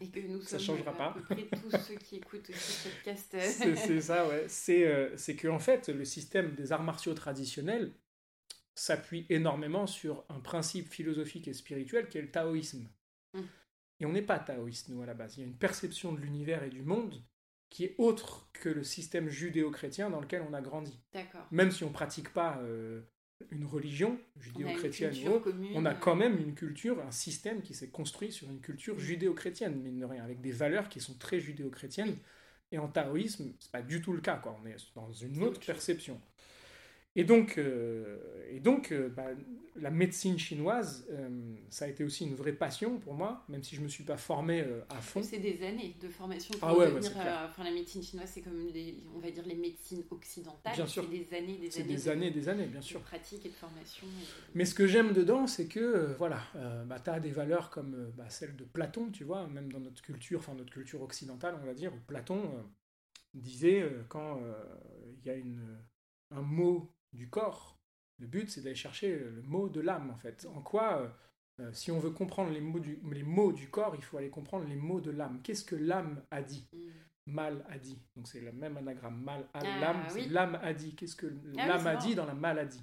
[0.00, 1.14] Et que nous Ça sommes changera pas.
[1.14, 3.36] peu près tous ceux qui écoutent ce podcast.
[3.40, 4.44] C'est ça, ouais.
[4.48, 7.92] C'est euh, c'est que en fait, le système des arts martiaux traditionnels
[8.74, 12.88] s'appuie énormément sur un principe philosophique et spirituel qui est le taoïsme.
[13.34, 13.40] Mm.
[14.00, 15.36] Et on n'est pas taoïste, nous, à la base.
[15.36, 17.20] Il y a une perception de l'univers et du monde
[17.72, 21.00] qui est autre que le système judéo-chrétien dans lequel on a grandi.
[21.14, 21.46] D'accord.
[21.50, 23.00] Même si on ne pratique pas euh,
[23.50, 25.14] une religion judéo-chrétienne
[25.74, 28.98] on a euh, quand même une culture, un système qui s'est construit sur une culture
[28.98, 32.18] judéo-chrétienne, mine de rien, avec des valeurs qui sont très judéo-chrétiennes.
[32.72, 34.54] Et en taoïsme, c'est pas du tout le cas, quoi.
[34.62, 36.20] On est dans une autre perception.
[37.14, 38.18] Et donc, euh,
[38.50, 39.26] et donc euh, bah,
[39.76, 41.28] la médecine chinoise, euh,
[41.68, 44.16] ça a été aussi une vraie passion pour moi, même si je me suis pas
[44.16, 45.22] formé à fond.
[45.22, 47.12] C'est des années de formation pour Ah ouais, ouais, devenir.
[47.18, 50.74] euh, enfin, la médecine chinoise, c'est comme les, on va dire les médecines occidentales.
[50.74, 51.04] Bien sûr.
[51.04, 51.96] C'est des années, des C'est années.
[51.96, 53.00] des de- années, des années, bien de sûr.
[53.00, 54.06] pratique et de formation.
[54.06, 56.40] et de- Mais ce que j'aime dedans, c'est que, voilà,
[56.86, 60.00] bah, tu as des valeurs comme bah, celle de Platon, tu vois, même dans notre
[60.00, 62.42] culture, enfin notre culture occidentale, on va dire, où Platon
[63.34, 64.40] disait, quand
[65.18, 65.78] il y a une,
[66.30, 67.78] un mot du corps,
[68.18, 70.46] le but c'est d'aller chercher le mot de l'âme, en fait.
[70.54, 71.08] En quoi, euh,
[71.60, 74.30] euh, si on veut comprendre les mots, du, les mots du corps, il faut aller
[74.30, 75.40] comprendre les mots de l'âme.
[75.42, 76.68] Qu'est-ce que l'âme a dit?
[76.72, 76.78] Mm.
[77.26, 78.02] Mal a dit.
[78.16, 80.24] Donc c'est le même anagramme, mal à Ah, l'âme, oui.
[80.24, 80.94] c'est l'âme a dit.
[80.96, 82.82] Qu'est-ce que Ah l'âme a dit dans la maladie?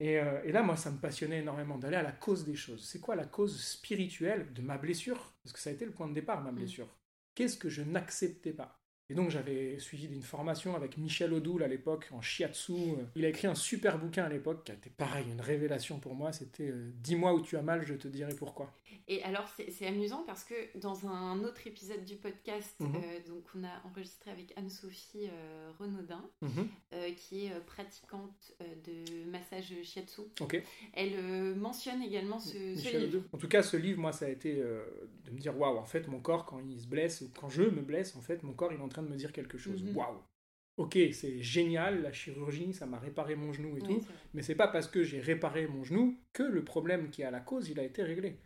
[0.00, 2.88] Et, euh, et là, moi, ça me passionnait énormément d'aller à la cause des choses.
[2.88, 5.34] C'est quoi la cause spirituelle de ma blessure?
[5.42, 6.88] Parce que ça a été le point de départ, ma blessure.
[7.34, 8.77] Qu'est-ce que je n'acceptais pas?
[9.10, 12.74] Et donc, j'avais suivi une formation avec Michel Odoul à l'époque, en shiatsu.
[13.16, 16.14] Il a écrit un super bouquin à l'époque, qui a été pareil, une révélation pour
[16.14, 16.30] moi.
[16.32, 18.70] C'était euh, Dis-moi où tu as mal, je te dirai pourquoi.
[19.10, 22.86] Et alors, c'est amusant parce que dans un autre épisode du podcast, euh,
[23.26, 26.68] donc on a enregistré avec Anne-Sophie euh, Renaudin, Mhm.
[27.16, 30.20] qui est pratiquante de massage shiatsu.
[30.92, 33.04] Elle mentionne également ce, livre.
[33.04, 33.22] Odoul.
[33.32, 36.06] En tout cas, ce livre, moi, ça a été de me dire waouh, en fait,
[36.08, 38.72] mon corps, quand il se blesse, ou quand je me blesse, en fait, mon corps,
[38.74, 39.82] il est en train de me dire quelque chose.
[39.82, 39.96] Mhm.
[39.96, 40.22] Waouh
[40.76, 44.54] Ok, c'est génial, la chirurgie, ça m'a réparé mon genou et Oui, tout, mais c'est
[44.54, 47.68] pas parce que j'ai réparé mon genou que le problème qui est à la cause,
[47.68, 48.38] il a été réglé.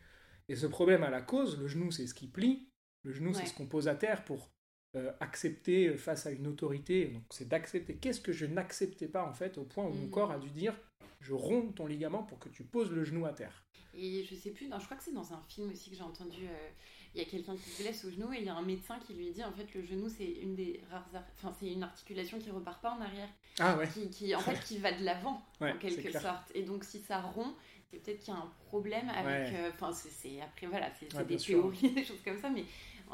[0.49, 2.71] Et ce problème à la cause, le genou, c'est ce qui plie,
[3.03, 3.35] le genou, Ouais.
[3.35, 4.51] c'est ce qu'on pose à terre pour
[4.97, 7.97] euh, accepter face à une autorité, donc c'est d'accepter.
[7.97, 10.11] Qu'est-ce que je n'acceptais pas, en fait, au point où mon Mhm.
[10.11, 10.79] corps a dû dire
[11.21, 13.65] je romps ton ligament pour que tu poses le genou à terre.
[13.95, 16.03] Et je sais plus, non, je crois que c'est dans un film aussi que j'ai
[16.03, 16.47] entendu.
[16.47, 16.69] euh,
[17.15, 18.99] il y a quelqu'un qui se blesse au genou et il y a un médecin
[19.07, 21.83] qui lui dit en fait le genou c'est une des rares, ar- enfin c'est une
[21.83, 23.89] articulation qui repart pas en arrière, Ah ouais.
[23.89, 26.51] qui, qui en fait qui va de l'avant Ouais, en quelque sorte.
[26.55, 27.55] Et donc si ça rompt,
[27.91, 29.53] c'est peut-être qu'il y a un problème avec.
[29.55, 31.61] Euh, Enfin c'est- après voilà, c'est Ouais, des sûr.
[31.61, 32.65] théories, des choses comme ça, mais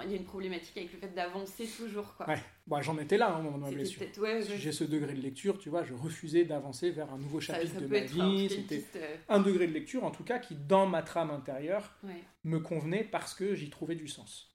[0.04, 2.28] il y a une problématique avec le fait d'avancer toujours quoi.
[2.28, 2.42] Ouais.
[2.66, 4.02] Bon, j'en étais là hein, au moment de ma blessure.
[4.18, 7.74] ouais, J'ai ce degré de lecture, tu vois, je refusais d'avancer vers un nouveau chapitre
[7.74, 8.48] ça de ma vie.
[8.50, 12.22] C'était euh, un degré de lecture, en tout cas, qui, dans ma trame intérieure, ouais.
[12.44, 14.54] me convenait parce que j'y trouvais du sens.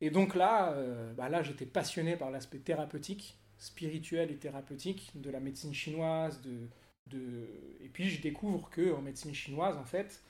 [0.00, 5.30] Et donc là, euh, bah là j'étais passionné par l'aspect thérapeutique, spirituel et thérapeutique de
[5.30, 6.42] la médecine chinoise.
[6.42, 6.68] De,
[7.06, 7.48] de...
[7.80, 10.20] Et puis je découvre que en médecine chinoise, en fait,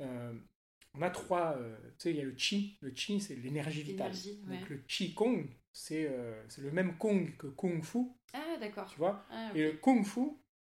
[0.00, 0.32] euh,
[0.96, 1.56] on a trois.
[1.58, 2.76] euh, tu sais, il y a le qi.
[2.80, 4.12] Le qi, c'est l'énergie vitale.
[4.48, 4.58] Ouais.
[4.58, 7.98] Donc le qi kong, c'est euh, c'est le même kong que kung fu,
[8.32, 8.86] Ah d'accord.
[8.90, 9.24] tu vois?
[9.30, 10.20] Ah, Et le kung fu,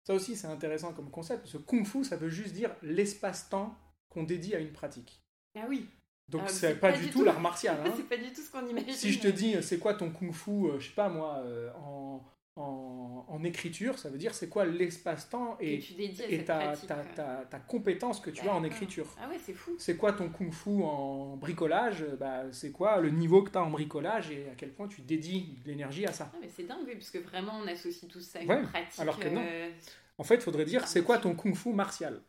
[0.04, 3.76] ça aussi c'est intéressant comme concept, parce que kung fu, ça veut juste dire l'espace-temps
[4.08, 5.22] qu'on dédie à une pratique.
[5.58, 5.86] Ah oui.
[6.28, 7.24] Donc Ah, c'est pas, pas du tout tout.
[7.24, 7.76] l'art martial.
[7.84, 7.92] hein.
[7.96, 8.92] c'est pas du tout ce qu'on imagine.
[8.92, 11.38] si je te dis euh, c'est quoi ton kung fu, euh, je sais pas moi,
[11.44, 12.24] euh, en,
[12.56, 17.04] en, en écriture, ça veut dire c'est quoi l'espace-temps et, cette ta, ta, quoi.
[17.14, 19.06] ta, ta compétence que tu as en écriture.
[19.20, 19.76] Ah ouais, c'est fou.
[19.78, 22.02] C'est quoi ton kung fu en bricolage?
[22.02, 24.88] Euh, bah, C'est quoi le niveau que tu as en bricolage et à quel point
[24.88, 26.30] tu dédies de l'énergie à ça?
[26.34, 29.00] Ah mais c'est dingue, parce que vraiment on associe tout ça à une Ouais, pratique.
[29.00, 29.42] alors que non.
[29.46, 29.70] euh,
[30.18, 32.22] En fait, il faudrait dire c'est quoi ton kung fu martial?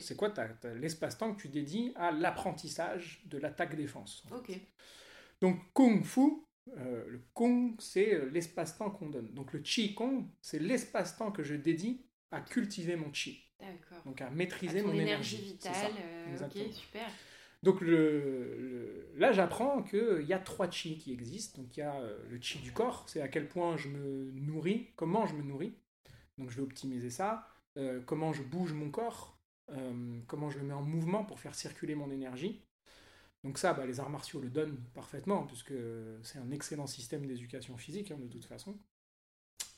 [0.00, 0.30] C'est quoi
[0.74, 4.22] l'espace-temps que tu dédies à l'apprentissage de l'attaque-défense.
[5.40, 6.44] Donc Kung Fu,
[6.78, 9.32] euh, le Kung, c'est euh, l'espace-temps qu'on donne.
[9.34, 14.02] Donc le Qi Kong, c'est l'espace-temps que je dédie à cultiver mon Qi, D'accord.
[14.06, 15.86] donc à maîtriser mon énergie vitale, ça.
[15.86, 17.06] euh, ok, super.
[17.62, 21.62] Donc le, le- là, j'apprends qu'il y a trois Qi qui existent.
[21.62, 24.88] Donc il y a le Qi du corps, c'est à quel point je me nourris,
[24.96, 25.74] comment je me nourris.
[26.38, 27.46] Donc je vais optimiser ça.
[27.76, 29.38] Euh, comment je bouge mon corps,
[29.70, 32.64] euh, comment je le mets en mouvement pour faire circuler mon énergie.
[33.44, 35.72] Donc ça, bah, les arts martiaux le donnent parfaitement, puisque
[36.22, 38.76] c'est un excellent système d'éducation physique, hein, de toute façon.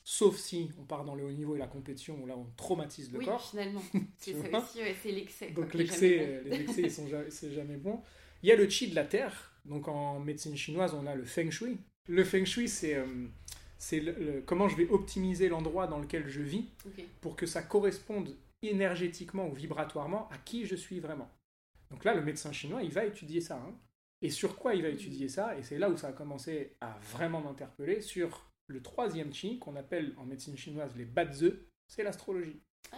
[0.03, 3.11] Sauf si on part dans le haut niveau et la compétition, où là on traumatise
[3.11, 3.49] le oui, corps.
[3.49, 3.81] finalement.
[4.19, 5.49] C'est ça aussi, ouais, c'est l'excès.
[5.49, 8.01] Donc l'excès, euh, les excès, ils sont jamais, c'est jamais bon.
[8.43, 9.51] Il y a le chi de la terre.
[9.65, 11.79] Donc en médecine chinoise, on a le feng shui.
[12.07, 13.05] Le feng shui, c'est euh,
[13.79, 16.65] c'est le- le- comment je vais optimiser l'endroit dans lequel je vis
[17.19, 21.29] pour que ça corresponde énergétiquement ou vibratoirement à qui je suis vraiment.
[21.89, 23.55] Donc là, le médecin chinois, il va étudier ça.
[23.57, 23.75] hein.
[24.21, 26.97] Et sur quoi il va étudier ça Et c'est là où ça a commencé à
[27.11, 31.53] vraiment m'interpeller sur le troisième chi qu'on appelle en médecine chinoise les badze,
[31.87, 32.61] c'est l'astrologie.
[32.91, 32.97] Ah,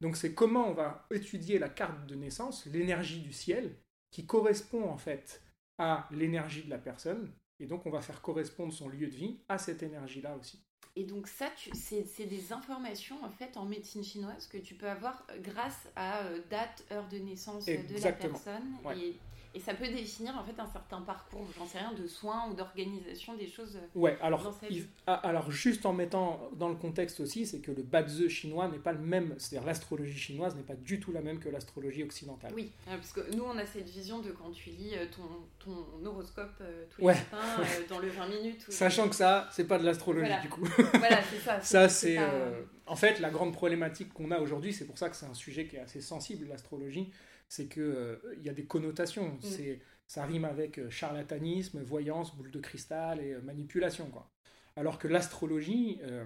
[0.00, 3.76] Donc c'est comment on va étudier la carte de naissance, l'énergie du ciel,
[4.10, 5.42] qui correspond en fait
[5.78, 9.40] à l'énergie de la personne, et donc on va faire correspondre son lieu de vie
[9.48, 10.64] à cette énergie-là aussi.
[10.96, 15.24] Et donc ça, c'est des informations en fait en médecine chinoise que tu peux avoir
[15.38, 18.74] grâce à euh, date, heure de naissance de la personne.
[18.84, 18.98] Ouais.
[18.98, 19.20] Et,
[19.54, 22.54] et ça peut définir en fait un certain parcours, j'en sais rien, de soins ou
[22.54, 23.76] d'organisation des choses.
[23.76, 27.72] euh, Ouais, alors, Dans il- alors juste en mettant dans le contexte aussi, c'est que
[27.72, 31.20] le Badze chinois n'est pas le même, c'est-à-dire l'astrologie chinoise n'est pas du tout la
[31.20, 32.52] même que l'astrologie occidentale.
[32.54, 35.24] Oui, euh, parce que nous on a cette vision de quand tu lis euh, ton,
[35.58, 37.14] ton horoscope euh, tous les Ouais.
[37.14, 38.66] matins euh, dans le 20 minutes.
[38.68, 40.42] ou- Sachant que ça, c'est pas de l'astrologie Voilà.
[40.42, 40.64] du coup.
[40.94, 41.60] voilà, c'est ça.
[41.62, 42.18] Ça, c'est.
[42.18, 45.34] euh, En fait, la grande problématique qu'on a aujourd'hui, c'est pour ça que c'est un
[45.34, 47.10] sujet qui est assez sensible, l'astrologie,
[47.50, 49.38] c'est qu'il il y a des connotations.
[49.42, 54.10] C'est, ça rime avec euh, charlatanisme, voyance, boule de cristal et euh, manipulation.
[54.10, 54.32] Quoi.
[54.76, 56.24] Alors que l'astrologie, euh,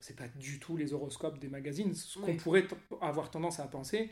[0.00, 1.94] c'est pas du tout les horoscopes des magazines.
[1.94, 2.66] Ce qu'on pourrait
[3.02, 4.10] avoir tendance à penser,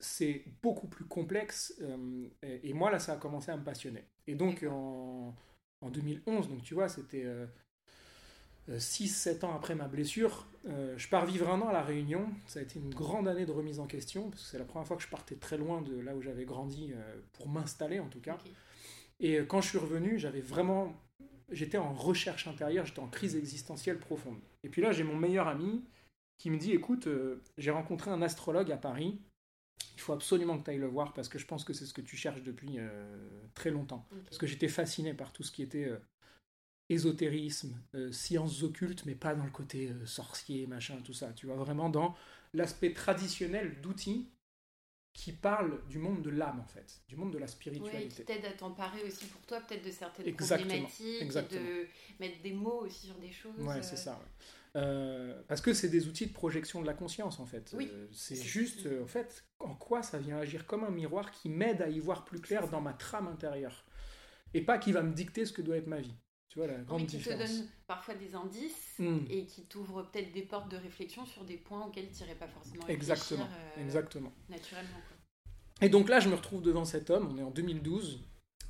[0.00, 1.74] c'est beaucoup plus complexe.
[1.82, 4.04] euh, et, et moi, là, ça a commencé à me passionner.
[4.26, 5.34] Et donc, en,
[5.80, 7.26] en 2011, donc tu vois, c'était.
[8.68, 12.28] Euh, 6-7 ans après ma blessure, euh, je pars vivre un an à La Réunion.
[12.46, 14.86] Ça a été une grande année de remise en question, parce que c'est la première
[14.86, 18.08] fois que je partais très loin de là où j'avais grandi, euh, pour m'installer en
[18.08, 18.38] tout cas.
[19.20, 20.94] Et euh, quand je suis revenu, j'avais vraiment.
[21.50, 24.38] J'étais en recherche intérieure, j'étais en crise existentielle profonde.
[24.62, 25.84] Et puis là, j'ai mon meilleur ami
[26.38, 29.20] qui me dit écoute, euh, j'ai rencontré un astrologue à Paris.
[29.94, 31.94] Il faut absolument que tu ailles le voir parce que je pense que c'est ce
[31.94, 34.08] que tu cherches depuis euh, très longtemps.
[34.24, 35.98] Parce que j'étais fasciné par tout ce qui était euh,
[36.88, 41.32] ésotérisme, euh, sciences occultes, mais pas dans le côté euh, sorcier, machin, tout ça.
[41.32, 42.14] Tu vois, vraiment dans
[42.52, 44.30] l'aspect traditionnel d'outils
[45.12, 48.24] qui parlent du monde de l'âme, en fait, du monde de la Ouais, qui spiritualité.
[48.24, 51.60] t'aide à t'emparer aussi pour toi peut-être de certaines Exactement, problématiques, exactement.
[51.60, 51.86] de
[52.18, 53.58] mettre des mots aussi sur des choses.
[53.60, 54.18] Ouais, euh, c'est ça.
[54.18, 54.80] ouais.
[54.80, 57.72] Euh, parce que c'est des outils de projection de la conscience, en fait.
[57.76, 57.88] Oui.
[58.12, 61.88] C'est juste, en fait, en quoi ça vient agir comme un miroir qui m'aide à
[61.88, 63.84] y voir plus clair dans ma trame intérieure.
[64.52, 66.14] Et pas qui va me dicter ce que doit être ma vie.
[66.54, 67.50] Tu vois la grande Oui, qui te différence.
[67.50, 69.18] donne parfois des indices Hmm.
[69.28, 72.46] et qui t'ouvre peut-être des portes de réflexion sur des points auxquels tu n'irais pas
[72.46, 74.32] forcément Exactement, réfléchir euh, Exactement.
[74.48, 75.00] naturellement.
[75.08, 75.16] quoi.
[75.80, 78.20] Et donc là, je me retrouve devant cet homme, on est en 2012,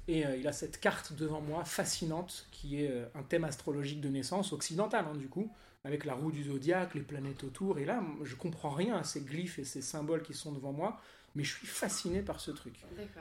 [0.08, 4.00] et euh, il a cette carte devant moi, fascinante, qui est euh, un thème astrologique
[4.00, 5.50] de naissance, occidental hein, du coup,
[5.84, 9.20] avec la roue du zodiaque, les planètes autour, et là, je comprends rien à ces
[9.20, 10.98] glyphes et ces symboles qui sont devant moi,
[11.34, 12.76] mais je suis fasciné par ce truc.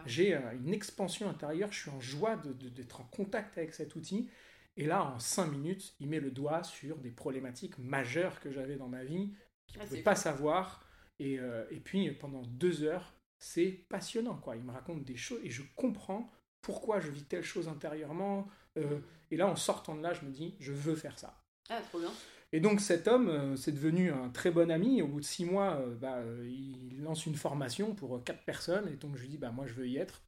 [0.06, 3.74] J'ai euh, une expansion intérieure, je suis en joie de- de- d'être en contact avec
[3.74, 4.30] cet outil,
[4.78, 8.76] et là, en 5 minutes, il met le doigt sur des problématiques majeures que j'avais
[8.76, 9.34] dans ma vie,
[9.68, 10.86] qu'il Ah, ne pouvait c'est pas savoir,
[11.20, 14.56] et, euh, et puis pendant deux heures, c'est passionnant, quoi.
[14.56, 16.32] Il me raconte des choses, et je comprends
[16.62, 19.00] pourquoi je vis telle chose intérieurement, euh,
[19.32, 21.44] et là, en sortant de là, je me dis, je veux faire ça.
[21.70, 22.12] Ah, trop bien.
[22.52, 25.02] Et donc cet homme, euh, c'est devenu un très bon ami.
[25.02, 28.88] Au bout de six mois, euh, bah, euh, il lance une formation pour quatre personnes.
[28.90, 30.22] Et donc je lui dis, bah, moi je veux y être.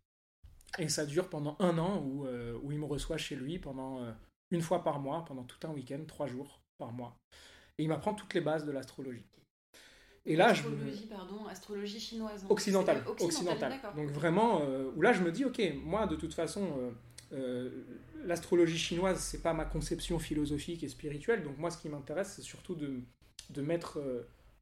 [0.79, 4.05] Et ça dure pendant un an où, où il me reçoit chez lui pendant
[4.51, 7.17] une fois par mois, pendant tout un week-end, trois jours par mois.
[7.77, 9.25] Et il m'apprend toutes les bases de l'astrologie.
[10.27, 10.73] Et là, je me...
[10.73, 12.45] astrologie, pardon, astrologie chinoise.
[12.49, 13.71] Occidentale, occidentale.
[13.71, 13.93] d'accord.
[13.93, 16.91] Donc vraiment, euh, où là je me dis, ok, moi de toute façon, euh,
[17.33, 17.83] euh,
[18.23, 21.43] l'astrologie chinoise, c'est pas ma conception philosophique et spirituelle.
[21.43, 23.01] Donc moi, ce qui m'intéresse, c'est surtout de,
[23.51, 24.01] de mettre,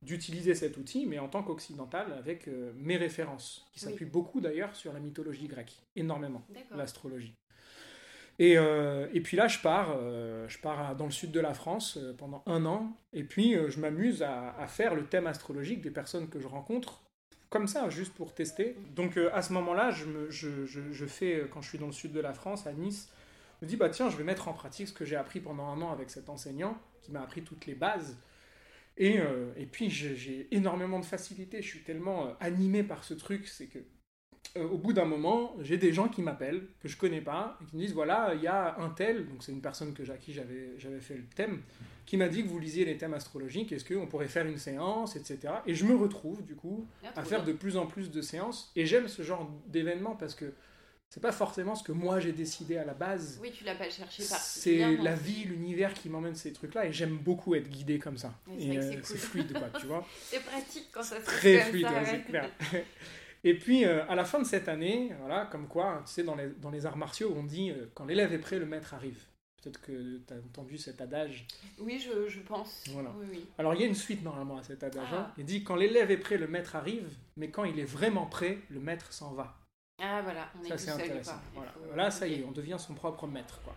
[0.01, 3.91] d'utiliser cet outil, mais en tant qu'occidental, avec mes références, qui Oui.
[3.91, 7.35] s'appuient beaucoup d'ailleurs sur la mythologie grecque, énormément, l'astrologie.
[8.39, 11.53] Et, euh, et puis là, je pars, euh, je pars dans le sud de la
[11.53, 15.91] France euh, pendant un an, et puis je m'amuse à, faire le thème astrologique des
[15.91, 17.03] personnes que je rencontre,
[17.49, 18.75] comme ça, juste pour tester.
[18.95, 22.65] Donc à ce moment-là, je, fais, quand je suis dans le sud de la France,
[22.65, 23.11] à Nice,
[23.61, 25.67] je me dis, bah tiens, je vais mettre en pratique ce que j'ai appris pendant
[25.67, 28.17] un an avec cet enseignant, qui m'a appris toutes les bases.
[28.97, 29.19] Et,
[29.71, 33.79] puis j'ai énormément de facilité, je suis tellement animé par ce truc, c'est que
[34.55, 37.65] euh, au bout d'un moment, j'ai des gens qui m'appellent, que je connais pas, et
[37.65, 40.17] qui me disent voilà, il y a un tel, donc c'est une personne que, à
[40.17, 41.61] qui j'avais fait le thème,
[42.05, 45.15] qui m'a dit que vous lisiez les thèmes astrologiques, est-ce qu'on pourrait faire une séance,
[45.15, 45.53] etc.
[45.65, 48.71] Et je me retrouve, du coup, Ah, à faire de plus en plus de séances,
[48.75, 50.53] et j'aime ce genre d'événement parce que
[51.09, 53.39] c'est pas forcément ce que moi j'ai décidé à la base.
[53.41, 57.17] Oui, tu l'as pas cherché C'est la vie, l'univers qui m'emmène ces trucs-là, et j'aime
[57.17, 58.33] beaucoup être guidé comme ça.
[58.59, 59.17] C'est euh, cool.
[59.17, 60.05] fluide, quoi, tu vois.
[60.21, 62.05] C'est pratique quand ça se Très fait fluide, ouais.
[62.05, 62.49] c'est clair.
[63.43, 66.35] Et puis, euh, à la fin de cette année, voilà, comme quoi, tu sais, dans
[66.35, 69.21] les, dans les arts martiaux, on dit euh, quand l'élève est prêt, le maître arrive.
[69.61, 71.45] Peut-être que tu as entendu cet adage.
[71.79, 72.83] Oui, je, je pense.
[72.91, 73.11] Voilà.
[73.17, 73.45] Oui, oui.
[73.57, 75.07] Alors, il y a une suite normalement à cet adage.
[75.11, 75.15] Ah.
[75.15, 75.33] hein.
[75.37, 78.59] Il dit quand l'élève est prêt, le maître arrive, mais quand il est vraiment prêt,
[78.69, 79.57] le maître s'en va.
[80.01, 81.39] Ah voilà, on est Ça, tout c'est intéressant.
[81.53, 81.71] Voilà.
[81.71, 83.61] faut- Là, ça y est, on devient son propre maître.
[83.63, 83.73] Quoi.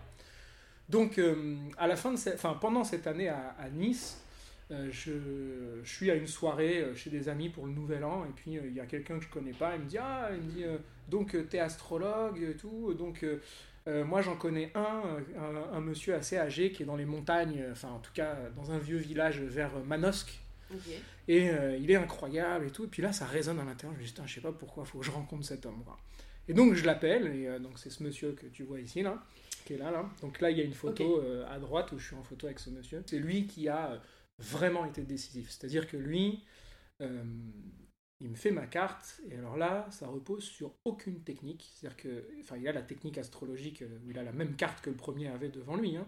[0.89, 4.21] Donc, euh, à la fin de cette- enfin, pendant cette année à, à Nice,
[4.71, 5.13] euh, je,
[5.83, 8.59] je suis à une soirée euh, chez des amis pour le Nouvel An, et puis
[8.59, 10.51] euh, il y a quelqu'un que je connais pas, il me dit Ah, il me
[10.51, 10.65] dit,
[11.09, 13.25] donc t'es astrologue et tout, donc
[13.87, 17.89] moi j'en connais un, un, un monsieur assez âgé qui est dans les montagnes, enfin
[17.91, 20.41] en tout cas dans un vieux village vers Manosque,
[21.29, 22.85] et euh, il est incroyable et tout.
[22.85, 23.97] Et puis là, ça résonne à l'intérieur.
[23.99, 25.83] Je me dis, je sais pas pourquoi, faut que je rencontre cet homme.
[25.85, 25.99] quoi.
[26.49, 27.27] Et donc, je l'appelle.
[27.35, 29.23] Et euh, donc, c'est ce monsieur que tu vois ici, là,
[29.65, 30.09] qui est là, là.
[30.23, 32.47] Donc là, il y a une photo euh, à droite où je suis en photo
[32.47, 33.03] avec ce monsieur.
[33.07, 34.01] C'est lui qui a
[34.39, 35.51] vraiment été décisif.
[35.51, 36.45] C'est-à-dire que lui,
[37.03, 37.25] euh,
[38.21, 39.21] il me fait ma carte.
[39.31, 41.71] Et alors là, ça repose sur aucune technique.
[41.75, 44.81] C'est-à-dire que, enfin, il a la technique astrologique euh, où il a la même carte
[44.83, 45.97] que le premier avait devant lui.
[45.97, 46.07] hein.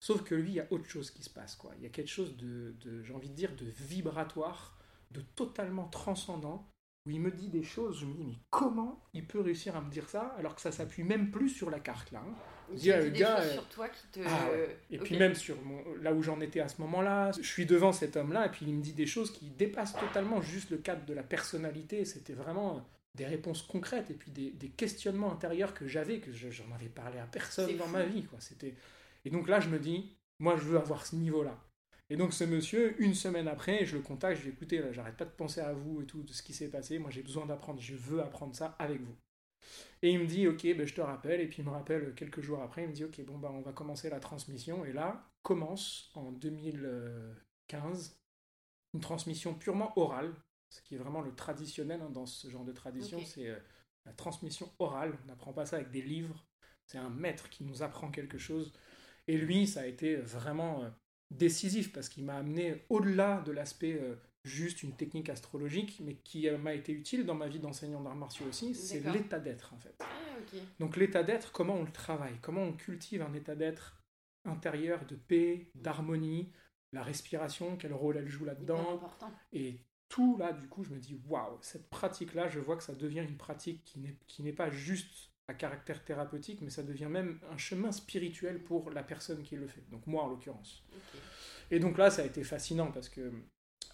[0.00, 1.56] Sauf que lui, il y a autre chose qui se passe.
[1.56, 1.72] Quoi.
[1.78, 4.76] Il y a quelque chose de, j'ai envie de dire, de vibratoire,
[5.10, 6.68] de totalement transcendant,
[7.06, 9.80] où il me dit des choses, je me dis, mais comment il peut réussir à
[9.80, 12.22] me dire ça, alors que ça s'appuie même plus sur la carte, là.
[12.26, 12.34] hein.
[12.72, 14.20] Il te le dit des gars, choses euh, sur toi qui te.
[14.26, 14.76] Ah ouais.
[14.90, 17.92] Et puis même sur mon, là où j'en étais à ce moment-là, je suis devant
[17.92, 21.04] cet homme-là, et puis il me dit des choses qui dépassent totalement juste le cadre
[21.04, 22.04] de la personnalité.
[22.04, 26.50] C'était vraiment des réponses concrètes, et puis des, des questionnements intérieurs que j'avais, que je-
[26.50, 27.92] j'en avais parlé à personne dans fou.
[27.92, 28.24] ma vie.
[28.24, 28.38] Quoi.
[29.24, 31.56] Et donc là, je me dis, moi, je veux avoir ce niveau-là.
[32.10, 34.92] Et donc ce monsieur, une semaine après, je le contacte, je lui dis, écoutez, là,
[34.92, 37.22] j'arrête pas de penser à vous et tout, de ce qui s'est passé, moi j'ai
[37.22, 39.14] besoin d'apprendre, je veux apprendre ça avec vous.
[40.04, 42.42] Et il me dit, ok, ben, je te rappelle, et puis il me rappelle quelques
[42.42, 45.32] jours après, il me dit, ok, bon, bah, on va commencer la transmission, et là,
[45.42, 48.20] commence en 2015
[48.92, 50.34] une transmission purement orale,
[50.68, 53.58] ce qui est vraiment le traditionnel hein, dans ce genre de tradition, c'est euh,
[54.04, 56.44] la transmission orale, on n'apprend pas ça avec des livres,
[56.84, 58.74] c'est un maître qui nous apprend quelque chose,
[59.26, 60.90] et lui, ça a été vraiment euh,
[61.30, 66.48] décisif, parce qu'il m'a amené au-delà de l'aspect euh, juste une technique astrologique, mais qui
[66.48, 69.78] euh, m'a été utile dans ma vie d'enseignant d'arts martiaux aussi, c'est l'état d'être en
[69.78, 69.94] fait.
[70.00, 70.06] Ah.
[70.78, 73.96] Donc l'état d'être, comment on le travaille, comment on cultive un état d'être
[74.44, 76.52] intérieur de paix, d'harmonie,
[76.92, 79.00] la respiration, quel rôle elle joue là-dedans,
[79.52, 79.80] et
[80.10, 83.24] tout là, du coup, je me dis waouh, cette pratique-là, je vois que ça devient
[83.26, 87.38] une pratique qui n'est qui n'est pas juste à caractère thérapeutique, mais ça devient même
[87.50, 89.84] un chemin spirituel pour la personne qui le fait.
[89.90, 90.84] Donc moi en l'occurrence.
[91.70, 93.32] Et donc là, ça a été fascinant parce que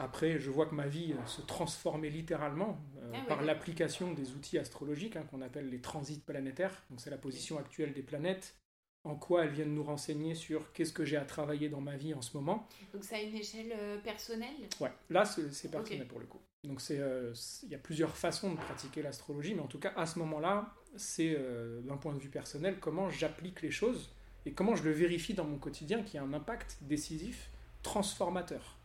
[0.01, 4.33] après, je vois que ma vie euh, se transformait littéralement euh, ah par l'application des
[4.33, 6.83] outils astrologiques hein, qu'on appelle les transits planétaires.
[6.89, 8.57] Donc c'est la position actuelle des planètes,
[9.05, 12.15] en quoi elles viennent nous renseigner sur qu'est-ce que j'ai à travailler dans ma vie
[12.15, 12.67] en ce moment.
[12.95, 14.69] Donc ça a une échelle euh, personnelle?
[14.81, 16.41] Ouais, là c'est personnel pour le coup.
[16.65, 20.19] Donc il y a plusieurs façons de pratiquer l'astrologie, mais en tout cas à ce
[20.19, 21.39] moment-là, c'est
[21.85, 25.45] d'un point de vue personnel comment j'applique les choses et comment je le vérifie dans
[25.45, 27.51] mon quotidien qui a un impact décisif,
[27.83, 28.79] transformateur.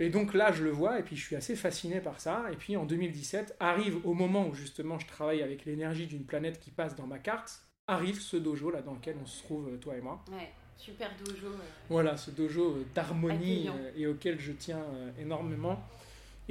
[0.00, 2.46] Et donc là, je le vois, et puis je suis assez fasciné par ça.
[2.52, 6.60] Et puis en 2017, arrive au moment où justement je travaille avec l'énergie d'une planète
[6.60, 9.96] qui passe dans ma carte, arrive ce dojo là dans lequel on se trouve, toi
[9.96, 10.24] et moi.
[10.30, 11.48] Ouais, super dojo.
[11.88, 15.82] Voilà, ce dojo euh, d'harmonie euh, et auquel je tiens euh, énormément.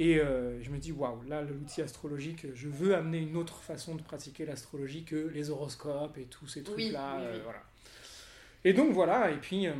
[0.00, 4.02] Et je me dis, waouh, là, l'outil astrologique, je veux amener une autre façon de
[4.02, 7.18] pratiquer l'astrologie que les horoscopes et tous ces trucs-là.
[7.42, 7.60] voilà.
[8.64, 9.72] Et donc voilà, et puis euh,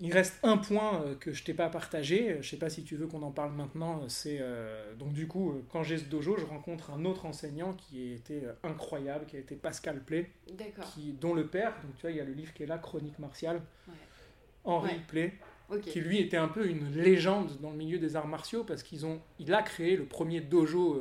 [0.00, 2.94] il reste un point euh, que je t'ai pas partagé, je sais pas si tu
[2.96, 6.44] veux qu'on en parle maintenant, c'est euh, donc du coup quand j'ai ce dojo, je
[6.44, 10.30] rencontre un autre enseignant qui était incroyable, qui a été Pascal Play,
[10.92, 12.76] qui, dont le père, donc tu vois il y a le livre qui est là,
[12.76, 13.62] Chronique martiale,
[14.64, 15.32] Henri Play,
[15.80, 19.06] qui lui était un peu une légende dans le milieu des arts martiaux parce qu'ils
[19.06, 21.00] ont, il a créé le premier dojo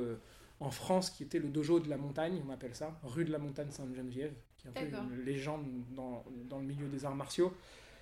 [0.61, 3.37] en France qui était le dojo de la montagne, on appelle ça, rue de la
[3.37, 7.53] montagne Sainte-Geneviève qui est un peu une légende dans, dans, le milieu des arts martiaux.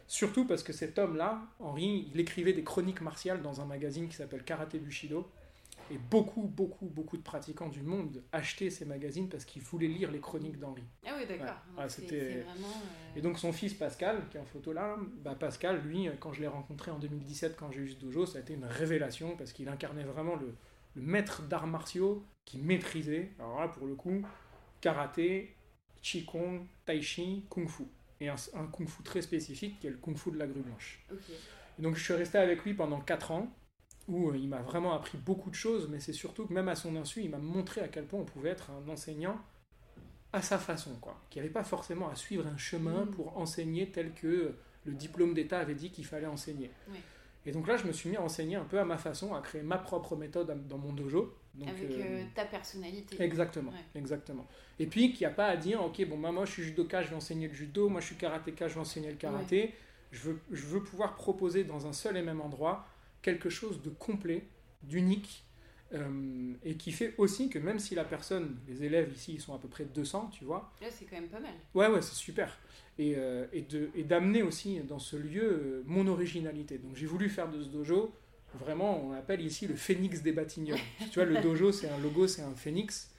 [0.07, 4.15] Surtout parce que cet homme-là, Henri, il écrivait des chroniques martiales dans un magazine qui
[4.15, 5.29] s'appelle Karaté Bushido.
[5.91, 10.11] Et beaucoup, beaucoup, beaucoup de pratiquants du monde achetaient ces magazines parce qu'ils voulaient lire
[10.11, 10.83] les chroniques d'Henri.
[11.03, 11.55] Ah oui, d'accord.
[12.11, 12.43] Euh,
[13.15, 16.41] et donc son fils Pascal, qui est en photo là, bah Pascal, lui, quand je
[16.41, 19.51] l'ai rencontré en 2017, quand j'ai eu ce dojo, ça a été une révélation parce
[19.51, 20.53] qu'il incarnait vraiment le,
[20.95, 24.21] le maître d'arts martiaux qui maîtrisait, alors là pour le coup,
[24.81, 25.55] karaté,
[26.01, 27.83] Qigong, Tai Chi, Kung Fu.
[28.21, 28.35] Et un,
[28.71, 31.03] Kung Fu très spécifique qui est le Kung Fu de la grue blanche.
[31.77, 33.53] donc je suis resté avec lui pendant 4 ans,
[34.07, 36.75] où euh, il m'a vraiment appris beaucoup de choses, mais c'est surtout que même à
[36.75, 39.39] son insu, il m'a montré à quel point on pouvait être un enseignant
[40.33, 41.19] à sa façon, quoi.
[41.29, 43.11] Qui n'avait pas forcément à suivre un chemin mm.
[43.11, 46.71] pour enseigner tel que le diplôme d'État avait dit qu'il fallait enseigner.
[47.49, 49.41] Et donc là, je me suis mis à enseigner un peu à ma façon, à
[49.41, 51.33] créer ma propre méthode dans mon dojo.
[51.59, 53.19] Avec euh, euh, ta personnalité.
[53.19, 54.45] Exactement, exactement.
[54.77, 57.01] Et puis qu'il n'y a pas à dire, ok, bon, bah, moi je suis judoka,
[57.01, 59.73] je vais enseigner le judo, moi je suis karatéka, je vais enseigner le karaté.
[60.11, 62.85] Je, veux, je veux pouvoir proposer dans un seul et même endroit
[63.23, 64.43] quelque chose de complet,
[64.83, 65.43] d'unique,
[65.93, 69.55] euh, et qui fait aussi que même si la personne, les élèves ici, ils sont
[69.55, 70.71] à peu près 200, tu vois.
[70.81, 71.53] Là, c'est quand même pas mal.
[71.73, 72.59] Ouais, ouais, c'est super.
[72.99, 73.15] Et,
[73.53, 76.77] et d'amener aussi dans ce lieu mon originalité.
[76.77, 78.11] Donc j'ai voulu faire de ce dojo
[78.55, 80.79] vraiment, on appelle ici le phénix des Batignolles.
[81.11, 83.11] tu vois, le dojo, c'est un logo, c'est un phénix.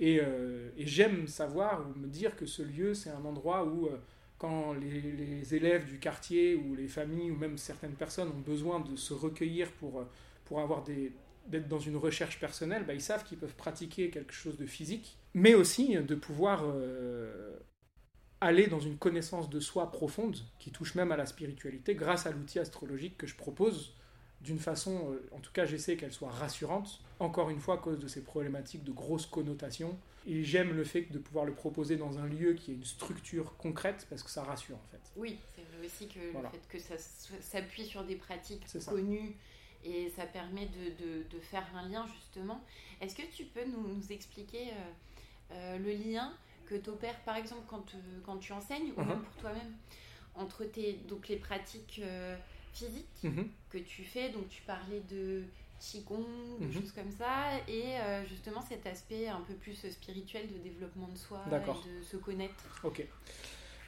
[0.00, 3.98] Euh, et, j'aime savoir ou me dire que ce lieu, c'est un endroit où, euh,
[4.38, 8.96] quand les, élèves du quartier ou les familles ou même certaines personnes ont besoin de
[8.96, 10.04] se recueillir pour, euh,
[10.44, 11.12] pour avoir des
[11.48, 15.18] d'être dans une recherche personnelle, bah, ils savent qu'ils peuvent pratiquer quelque chose de physique,
[15.34, 16.64] mais aussi de pouvoir
[18.42, 22.32] aller dans une connaissance de soi profonde qui touche même à la spiritualité grâce à
[22.32, 23.94] l'outil astrologique que je propose
[24.40, 28.00] d'une façon, euh, en tout cas j'essaie qu'elle soit rassurante, encore une fois à cause
[28.00, 29.96] de ces problématiques de grosses connotations.
[30.26, 33.56] Et j'aime le fait de pouvoir le proposer dans un lieu qui a une structure
[33.56, 35.00] concrète parce que ça rassure en fait.
[35.16, 36.94] Oui, c'est vrai aussi que le fait que ça
[37.40, 39.36] s'appuie sur des pratiques connues
[39.84, 42.64] et ça permet de, de, faire un lien justement.
[43.00, 46.32] Est-ce que tu peux nous, nous expliquer euh, euh, le lien
[46.66, 47.94] que tu opères par exemple quand,
[48.24, 49.06] quand tu enseignes ou uh-huh.
[49.06, 49.72] même pour toi-même
[50.34, 52.00] entre tes, donc les pratiques
[52.72, 53.48] physique mhm.
[53.70, 54.30] que tu fais.
[54.30, 55.42] Donc tu parlais de
[55.78, 56.24] Qigong,
[56.60, 56.72] de mhm.
[56.72, 61.18] choses comme ça, et euh, justement cet aspect un peu plus spirituel de développement de
[61.18, 62.80] soi, de se connaître.
[62.84, 63.04] Ok.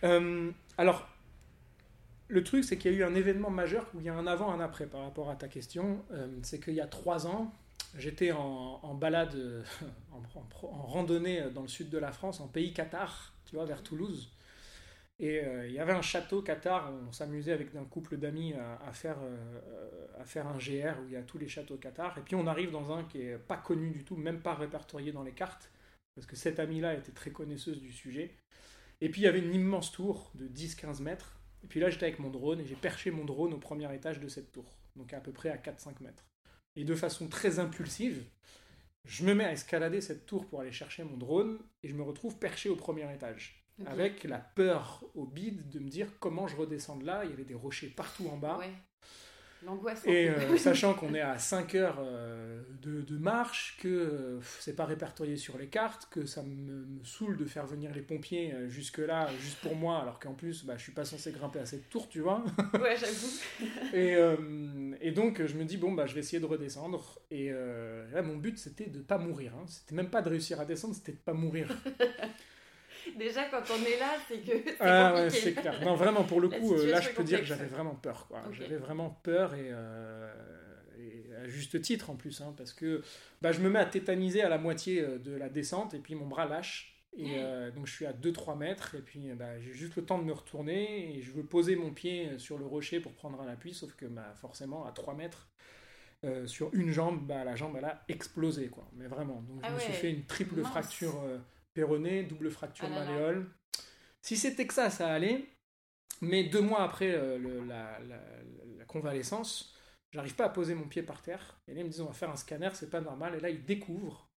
[0.03, 1.09] Euh, alors,
[2.29, 4.27] le truc, c'est qu'il y a eu un événement majeur où il y a un
[4.27, 6.05] avant, un après par rapport à ta question.
[6.11, 7.53] Euh, c'est qu'il y a trois ans,
[7.97, 9.65] j'étais en, balade,
[10.13, 13.83] en, en, randonnée dans le sud de la France, en pays Qatar, tu vois, vers
[13.83, 14.35] Toulouse.
[15.21, 18.93] Et euh, il y avait un château Qatar, on s'amusait avec un couple d'amis à,
[18.93, 22.19] faire, euh, un GR où il y a tous les châteaux Qatar.
[22.19, 25.13] Et puis on arrive dans un qui est pas connu du tout, même pas répertorié
[25.13, 25.71] dans les cartes,
[26.15, 28.35] parce que cette amie-là était très connaisseuse du sujet.
[29.01, 31.39] Et puis il y avait une immense tour de 10-15 mètres.
[31.63, 34.19] Et puis là j'étais avec mon drone et j'ai perché mon drone au premier étage
[34.19, 36.25] de cette tour, donc à peu près à 4-5 mètres.
[36.77, 38.25] Et de façon très impulsive,
[39.05, 42.03] je me mets à escalader cette tour pour aller chercher mon drone et je me
[42.03, 46.57] retrouve perché au premier étage avec la peur au bide de me dire comment je
[46.57, 47.25] redescends de là.
[47.25, 48.61] Il y avait des rochers partout en bas.
[49.65, 50.03] L'angoisse.
[50.07, 54.77] Et euh, sachant qu'on est à 5 heures euh, de, de, marche, que euh, c'est
[54.77, 58.53] pas répertorié sur les cartes, que ça me, me saoule de faire venir les pompiers
[58.53, 61.67] euh, jusque-là, juste pour moi, alors qu'en plus, bah, je suis pas censé grimper à
[61.67, 62.45] cette tour, tu vois.
[62.75, 63.31] Ouais, j'avoue.
[63.95, 64.17] Et,
[65.01, 67.21] et donc, je me dis, bon, bah, je vais essayer de redescendre.
[67.31, 69.53] Et là, mon but, c'était de pas mourir.
[69.57, 69.65] Hein.
[69.67, 71.69] C'était même pas de réussir à descendre, c'était de pas mourir.
[73.19, 75.81] Déjà, quand on est là, c'est que c'est Ah ouais, c'est clair.
[75.85, 78.27] Non, vraiment, pour le coup, euh, là, je peux dire que j'avais vraiment peur.
[78.29, 78.43] quoi.
[78.53, 80.33] J'avais vraiment peur et, euh,
[80.99, 83.03] et à juste titre en plus, hein, parce que
[83.43, 86.15] bah, je me mets à tétaniser à la moitié euh, de la descente et puis
[86.15, 86.91] mon bras lâche.
[87.17, 90.19] Et euh, donc je suis à 2-3 mètres et puis bah, j'ai juste le temps
[90.19, 93.47] de me retourner et je veux poser mon pied sur le rocher pour prendre un
[93.47, 95.47] appui, sauf que bah, forcément à 3 mètres
[96.25, 98.89] euh, sur une jambe, bah, la jambe elle a explosé quoi.
[98.97, 100.67] Mais vraiment, donc je Ah me suis fait une triple Mince.
[100.71, 101.39] fracture euh,
[101.75, 103.51] péronée, double fracture Ah malléole.
[104.23, 105.47] Si c'était que ça, ça allait.
[106.23, 108.23] Mais deux mois après euh, le- la, la-
[108.79, 109.75] la convalescence,
[110.13, 111.61] j'arrive pas à poser mon pied par terre.
[111.69, 113.35] Et là, ils me disent on va faire un scanner, c'est pas normal.
[113.35, 114.31] Et là, ils découvrent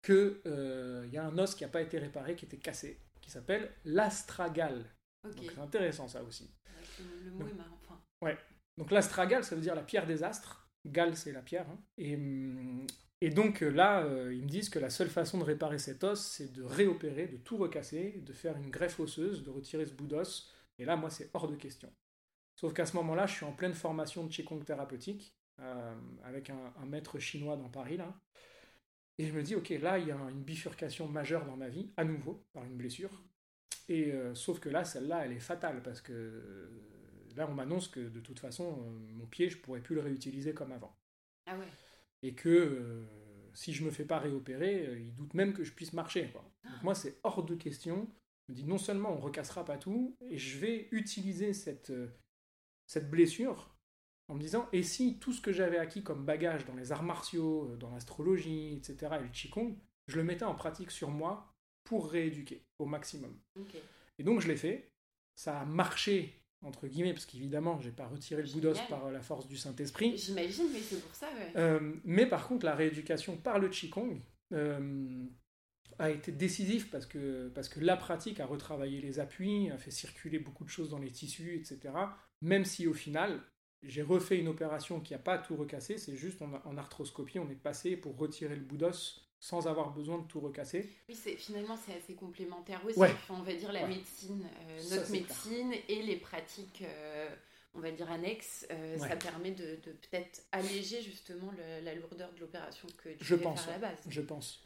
[0.00, 3.30] que euh, y a un os qui n'a pas été réparé, qui était cassé, qui
[3.30, 4.84] s'appelle l'astragale.
[5.24, 6.48] Donc c'est intéressant ça aussi.
[7.00, 7.78] Le, le mot Donc- est marrant.
[7.84, 8.00] Enfin,
[8.78, 10.70] Donc l'astragale, ça veut dire la pierre des astres.
[10.86, 11.68] Gale, c'est la pierre.
[11.68, 11.78] hein.
[11.98, 12.86] Et, hum,
[13.20, 16.04] et donc euh, là, euh, ils me disent que la seule façon de réparer cet
[16.04, 19.92] os, c'est de réopérer, de tout recasser, de faire une greffe osseuse, de retirer ce
[19.92, 20.52] bout d'os.
[20.78, 21.92] Et là, moi, c'est hors de question.
[22.54, 26.86] Sauf qu'à ce moment-là, je suis en pleine formation de Qigong thérapeutique, euh, avec un,
[26.86, 28.14] maître chinois dans Paris, là.
[29.18, 31.92] Et je me dis, ok, là, il y a une bifurcation majeure dans ma vie,
[31.96, 33.24] à nouveau, par une blessure.
[33.88, 36.70] Et sauf que là, celle-là, elle est fatale, parce que
[37.34, 38.76] là, on m'annonce que de toute façon,
[39.14, 40.96] mon pied, je pourrais plus le réutiliser comme avant.
[41.46, 41.66] Ah ouais.
[42.22, 43.06] Et que euh,
[43.58, 46.30] si je me fais pas réopérer, euh, ils doutent même que je puisse marcher.
[46.32, 46.48] Quoi.
[46.64, 48.08] Donc moi, c'est hors de question.
[48.46, 52.08] Je me dis, non seulement on recassera pas tout, et je vais utiliser cette, euh,
[52.86, 53.74] cette blessure
[54.28, 57.02] en me disant, et si tout ce que j'avais acquis comme bagage dans les arts
[57.02, 61.52] martiaux, euh, dans l'astrologie, etc., et le Qigong, je le mettais en pratique sur moi
[61.82, 63.36] pour rééduquer au maximum.
[64.18, 64.92] Et donc je l'ai fait.
[65.34, 68.90] Ça a marché, entre guillemets, parce qu'évidemment, j'ai pas retiré le bout d'os Génial.
[68.90, 70.16] par la force du Saint-Esprit.
[70.16, 71.52] J'imagine, mais c'est pour ça, ouais.
[71.56, 74.20] Euh, mais par contre, la rééducation par le Qigong
[74.52, 75.24] euh,
[75.98, 79.90] a été décisif parce que, parce que la pratique a retravaillé les appuis, a fait
[79.90, 81.94] circuler beaucoup de choses dans les tissus, etc.
[82.42, 83.40] Même si au final,
[83.82, 87.48] j'ai refait une opération qui n'a pas tout recassé, c'est juste en, en arthroscopie, on
[87.50, 90.88] est passé pour retirer le bout d'os sans avoir besoin de tout recasser.
[91.08, 92.98] Oui, finalement c'est assez complémentaire aussi.
[92.98, 93.10] Ouais.
[93.12, 93.88] Enfin, on va dire la Ouais.
[93.88, 97.28] médecine, euh, notre médecine et les pratiques, euh,
[97.74, 99.08] on va dire annexes, euh, Ouais.
[99.08, 103.34] ça permet de, de peut-être alléger justement le- la lourdeur de l'opération que tu Je
[103.36, 103.98] pense, faire à la base.
[104.08, 104.62] Je pense.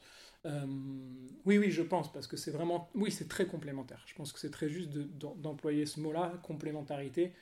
[1.44, 2.90] Oui, oui, je pense, parce que c'est vraiment...
[2.96, 4.02] Oui, c'est très complémentaire.
[4.06, 7.32] Je pense que c'est très juste de- d'em- d'employer ce mot-là, complémentarité.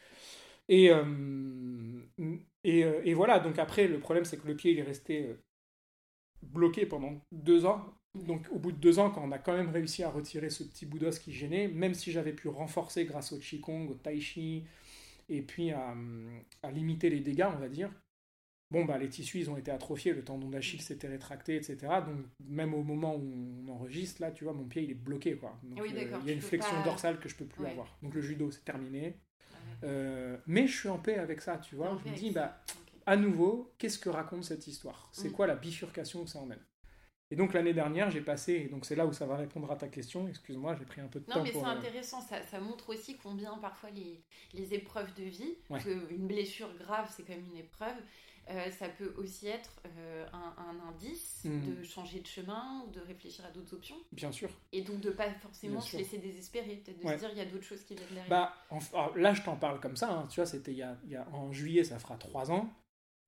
[0.69, 0.91] Et,
[2.65, 5.35] et, et voilà, donc après, le problème, c'est que le pied, il est resté
[6.43, 7.85] bloqué pendant deux ans.
[8.15, 10.65] Donc au bout de deux ans, quand on a quand même réussi à retirer ce
[10.65, 14.21] petit bout d'os qui gênait, même si j'avais pu renforcer grâce au Qigong, au Tai
[14.21, 14.65] Chi,
[15.29, 15.95] et puis à,
[16.63, 17.89] à limiter les dégâts, on va dire,
[18.73, 21.77] bon, bah, les tissus, ils ont été atrophiés, le tendon d'Achille s'était rétracté, etc.
[22.05, 25.37] Donc même au moment où on enregistre, là, tu vois, mon pied, il est bloqué,
[25.37, 25.57] quoi.
[25.63, 27.71] Donc, oui, euh, il y a une flexion pas- dorsale que je peux plus Ouais.
[27.71, 27.97] avoir.
[28.03, 29.03] Donc le judo, c'est terminé.
[29.03, 29.15] Ouais.
[29.85, 31.97] Euh, mais je suis en paix avec ça, tu vois.
[32.05, 32.61] Je me dis, bah.
[33.11, 35.09] À nouveau, qu'est-ce que raconte cette histoire?
[35.11, 35.33] C'est Mm.
[35.33, 36.65] quoi la bifurcation que ça emmène?
[37.33, 39.75] Et donc l'année dernière, j'ai passé, et donc c'est là où ça va répondre à
[39.77, 42.41] ta question, excuse-moi, j'ai pris un peu de Non, temps mais c'est euh, intéressant, ça,
[42.45, 44.23] ça montre aussi combien parfois les,
[44.55, 45.81] les épreuves de vie, Ouais.
[45.81, 47.97] qu'une blessure grave, c'est quand même une épreuve,
[48.51, 51.61] euh, ça peut aussi être euh, un, un indice Mm.
[51.77, 54.51] de changer de chemin ou de réfléchir à d'autres options, Bien sûr.
[54.73, 57.15] et donc de pas forcément se laisser désespérer, peut-être de Ouais.
[57.15, 58.29] se dire il y a d'autres choses qui viennent derrière.
[58.29, 61.29] Bah, en- là, je t'en parle comme ça, hein, tu vois, c'était il y a-
[61.33, 62.69] en juillet, ça fera trois ans.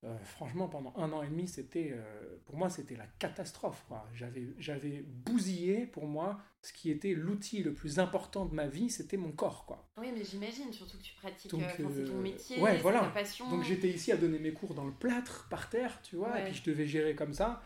[0.05, 3.85] Euh, franchement, pendant un an et demi, c'était, euh, pour moi, c'était la catastrophe.
[4.13, 8.91] J'avais, j'avais bousillé, pour moi, ce qui était l'outil le plus important de ma vie,
[8.91, 9.65] c'était mon corps.
[9.65, 9.89] quoi.
[9.99, 13.01] Oui, mais j'imagine, surtout que tu pratiques, Donc, euh, ton métier, ouais, voilà.
[13.01, 13.49] ta passion.
[13.49, 16.45] Donc j'étais ici à donner mes cours dans le plâtre, par terre, tu vois, et
[16.47, 17.63] puis je devais gérer comme ça.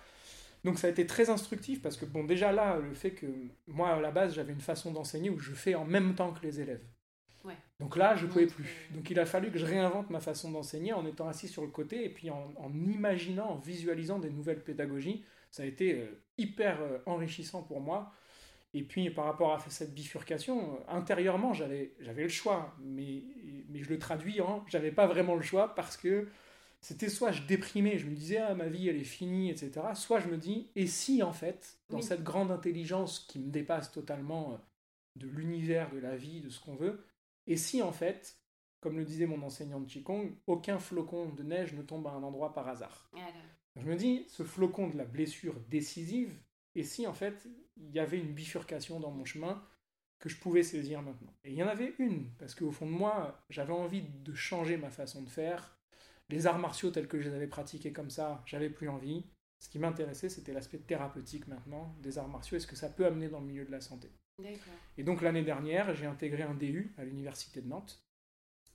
[0.62, 3.26] Donc ça a été très instructif parce que, bon, déjà là, le fait que
[3.66, 6.42] moi, à la base, j'avais une façon d'enseigner où je fais en même temps que
[6.44, 6.84] les élèves.
[7.46, 7.56] Ouais.
[7.78, 8.64] Donc là, je ne pouvais plus.
[8.64, 11.62] euh, Donc il a fallu que je réinvente ma façon d'enseigner en étant assis sur
[11.62, 15.24] le côté et puis en, en imaginant, en visualisant des nouvelles pédagogies.
[15.50, 16.06] Ça a été euh,
[16.38, 18.12] hyper euh, enrichissant pour moi.
[18.74, 23.22] Et puis par rapport à cette bifurcation, intérieurement, j'avais j'avais le choix, mais,
[23.70, 26.28] mais je le traduis en j'avais pas vraiment le choix parce que
[26.80, 29.94] c'était soit je déprimais, je me disais ah ma vie elle est finie, etc.
[29.94, 32.02] Soit je me dis et si en fait dans Oui.
[32.02, 34.58] cette grande intelligence qui me dépasse totalement
[35.16, 37.04] de l'univers, de la vie, de ce qu'on veut,
[37.46, 38.40] et si en fait
[38.80, 42.22] comme le disait mon enseignant de Qigong, aucun flocon de neige ne tombe à un
[42.22, 43.10] endroit par hasard.
[43.74, 46.40] Je me dis, ce flocon de la blessure décisive,
[46.74, 49.62] et si en fait il y avait une bifurcation dans mon chemin
[50.18, 51.34] que je pouvais saisir maintenant?
[51.44, 54.76] Et il y en avait une, parce qu'au fond de moi, j'avais envie de changer
[54.76, 55.76] ma façon de faire.
[56.28, 59.26] Les arts martiaux tels que je les avais pratiqués comme ça, j'avais plus envie.
[59.58, 63.06] Ce qui m'intéressait, c'était l'aspect thérapeutique maintenant des arts martiaux et ce que ça peut
[63.06, 64.10] amener dans le milieu de la santé.
[64.98, 68.02] Et donc l'année dernière, j'ai intégré un DU à l'Université de Nantes,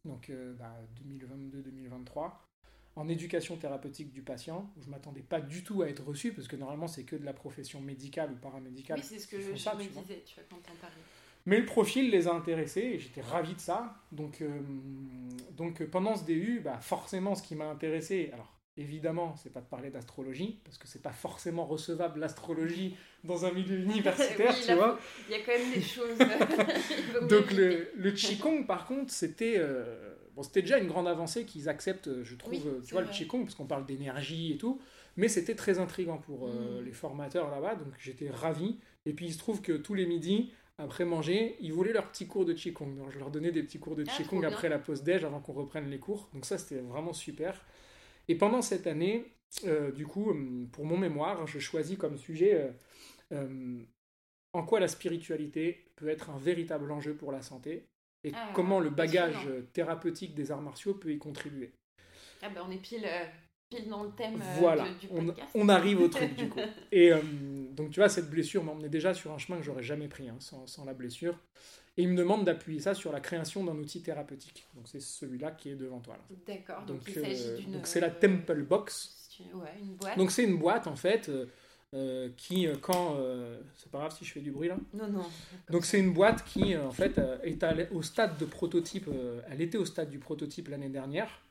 [0.05, 2.47] donc 2022-2023, euh, bah,
[2.95, 6.47] en éducation thérapeutique du patient, où je m'attendais pas du tout à être reçu, parce
[6.47, 8.99] que normalement c'est que de la profession médicale ou paramédicale.
[8.99, 10.57] Oui, c'est ce que je, me disais, tu vois, quand.
[11.45, 13.95] Mais le profil les a intéressés et j'étais ravi de ça.
[14.11, 14.61] Donc, euh,
[15.57, 19.65] donc pendant ce DU, bah, forcément ce qui m'a intéressé, alors Évidemment, c'est pas de
[19.65, 24.97] parler d'astrologie, parce que c'est pas forcément recevable l'astrologie dans un milieu universitaire, tu vois.
[25.27, 26.17] Il y a quand même des choses.
[27.29, 31.67] Donc le, le Qigong, par contre, c'était euh, bon, c'était déjà une grande avancée qu'ils
[31.67, 34.79] acceptent, je trouve, tu vois, le Qigong, parce qu'on parle d'énergie et tout,
[35.17, 36.85] mais c'était très intrigant pour euh, mm.
[36.85, 38.79] les formateurs là-bas, donc j'étais ravi.
[39.05, 42.27] Et puis il se trouve que tous les midis, après manger, ils voulaient leur petit
[42.27, 42.95] cours de Qigong.
[42.95, 45.39] Donc je leur donnais des petits cours de ah, Qigong après la pause déj, avant
[45.39, 46.29] qu'on reprenne les cours.
[46.33, 47.63] Donc ça, c'était vraiment super.
[48.31, 49.25] Et pendant cette année,
[49.65, 52.73] euh, du coup, euh, pour mon mémoire, je choisis comme sujet
[53.33, 53.77] euh,
[54.53, 57.89] en quoi la spiritualité peut être un véritable enjeu pour la santé
[58.23, 61.73] et ah, comment le bagage thérapeutique des arts martiaux peut y contribuer.
[62.41, 63.05] Ah ben on est pile,
[63.69, 65.49] pile dans le thème voilà, du podcast.
[65.53, 66.61] On, on, arrive au truc du coup.
[66.93, 67.11] Et
[67.71, 70.37] donc tu vois, cette blessure m'emmenait déjà sur un chemin que j'aurais jamais pris hein,
[70.39, 71.37] sans, sans, la blessure.
[71.97, 74.67] Et il me demande d'appuyer ça sur la création d'un outil thérapeutique.
[74.75, 76.17] Donc c'est celui-là qui est devant toi.
[76.47, 76.85] D'accord.
[76.85, 77.71] Donc, il s'agit euh, d'une.
[77.73, 79.29] Donc c'est la Temple Box.
[79.53, 80.17] Ouais, une boîte.
[80.17, 81.29] Donc c'est une boîte en fait.
[81.29, 81.47] Euh,
[81.93, 83.17] euh, qui quand
[83.75, 85.25] c'est pas grave si je fais du bruit là non non
[85.69, 89.09] donc c'est une boîte qui en fait est au stade de prototype
[89.49, 91.43] elle était au stade du prototype l'année dernière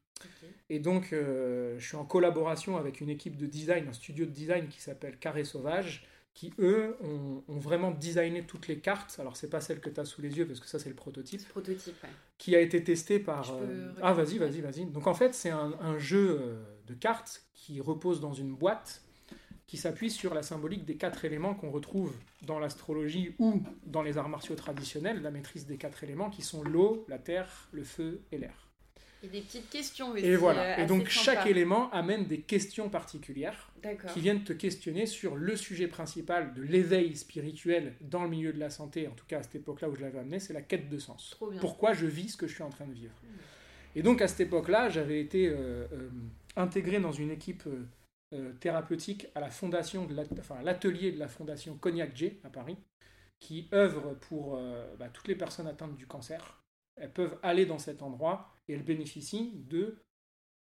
[0.71, 4.69] et donc je suis en collaboration avec une équipe de design un studio de design
[4.69, 6.07] qui s'appelle Carré Sauvage
[6.41, 9.19] qui eux ont, vraiment designé toutes les cartes.
[9.21, 10.95] Alors c'est pas celle que tu as sous les yeux parce que ça c'est le
[10.95, 11.47] prototype.
[11.49, 11.95] Prototype,
[12.39, 13.53] Qui a été testé par.
[13.53, 14.87] Euh, ah vas-y, vas-y, vas-y.
[14.87, 19.03] Donc en fait c'est un, jeu euh, de cartes qui repose dans une boîte
[19.67, 24.17] qui s'appuie sur la symbolique des quatre éléments qu'on retrouve dans l'astrologie ou dans les
[24.17, 28.23] arts martiaux traditionnels, la maîtrise des quatre éléments qui sont l'eau, la terre, le feu
[28.33, 28.70] et l'air.
[29.23, 30.79] Et des petites questions Et voilà.
[30.79, 33.71] Euh, et donc chaque élément amène des questions particulières
[34.13, 38.59] qui viennent te questionner sur le sujet principal de l'éveil spirituel dans le milieu de
[38.59, 40.89] la santé, en tout cas à cette époque-là où je l'avais amené, c'est la quête
[40.89, 41.37] de sens.
[41.61, 43.15] Pourquoi je vis ce que je suis en train de vivre.
[43.23, 43.99] Hmm.
[43.99, 46.09] Et donc à cette époque-là, j'avais été euh, euh,
[46.57, 47.65] intégré dans une équipe
[48.61, 50.15] thérapeutique à la fondation de
[50.63, 52.77] l'atelier de la fondation Cognac J à Paris,
[53.41, 54.57] qui œuvre pour
[55.01, 56.61] bah, toutes les personnes atteintes du cancer
[57.01, 60.03] elles peuvent aller dans cet endroit et elles bénéficient de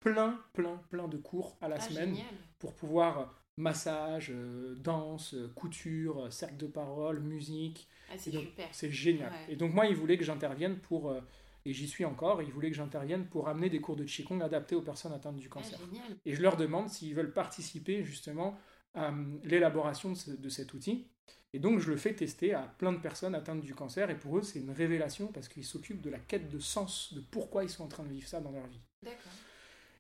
[0.01, 2.17] plein, plein, plein de cours à la ah, semaine
[2.59, 7.89] pour pouvoir massage, euh, danse, couture, cercle de parole, musique.
[8.11, 8.69] Ah, c'est super.
[8.73, 9.33] C'est génial.
[9.49, 11.21] Et donc moi, il voulait que j'intervienne pour, euh,
[11.65, 14.75] et j'y suis encore, il voulait que j'intervienne pour amener des cours de Qigong adaptés
[14.75, 15.79] aux personnes atteintes du ah, cancer.
[16.25, 18.59] et je leur demande s'ils veulent participer justement
[18.95, 21.07] à euh, l'élaboration de, cet outil.
[21.53, 24.39] Et donc je le fais tester à plein de personnes atteintes du cancer et pour
[24.39, 27.71] eux c'est une révélation parce qu'ils s'occupent de la quête de sens, de pourquoi ils
[27.71, 28.81] sont en train de vivre ça dans leur vie.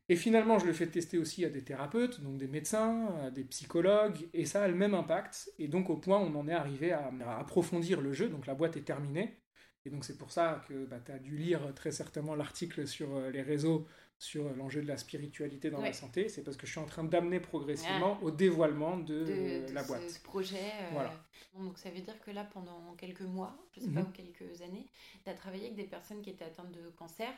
[0.08, 3.44] Et finalement je le fais tester aussi à des thérapeutes, donc des médecins, à des
[3.44, 5.50] psychologues, et ça a le même impact.
[5.58, 8.46] Et donc au point où on en est arrivé à, à approfondir le jeu, donc
[8.46, 9.42] la boîte est terminée.
[9.84, 13.16] Et donc c'est pour ça que bah, tu as dû lire très certainement l'article sur
[13.16, 13.86] euh, les réseaux
[14.22, 17.02] sur l'enjeu de la spiritualité dans la santé, c'est parce que je suis en train
[17.02, 20.08] d'amener progressivement au dévoilement de, la boîte.
[20.08, 20.56] Ce projet.
[20.56, 21.12] Euh, voilà.
[21.58, 24.06] Donc ça veut dire que là, pendant quelques mois, je ne sais pas, mhm.
[24.06, 24.86] ou quelques années,
[25.24, 27.28] tu as travaillé avec des personnes qui étaient atteintes de cancer.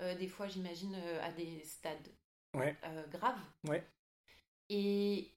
[0.00, 2.08] Euh, des fois, j'imagine, euh, à des stades
[2.54, 3.38] graves.
[3.68, 3.84] Ouais.
[4.70, 5.30] Et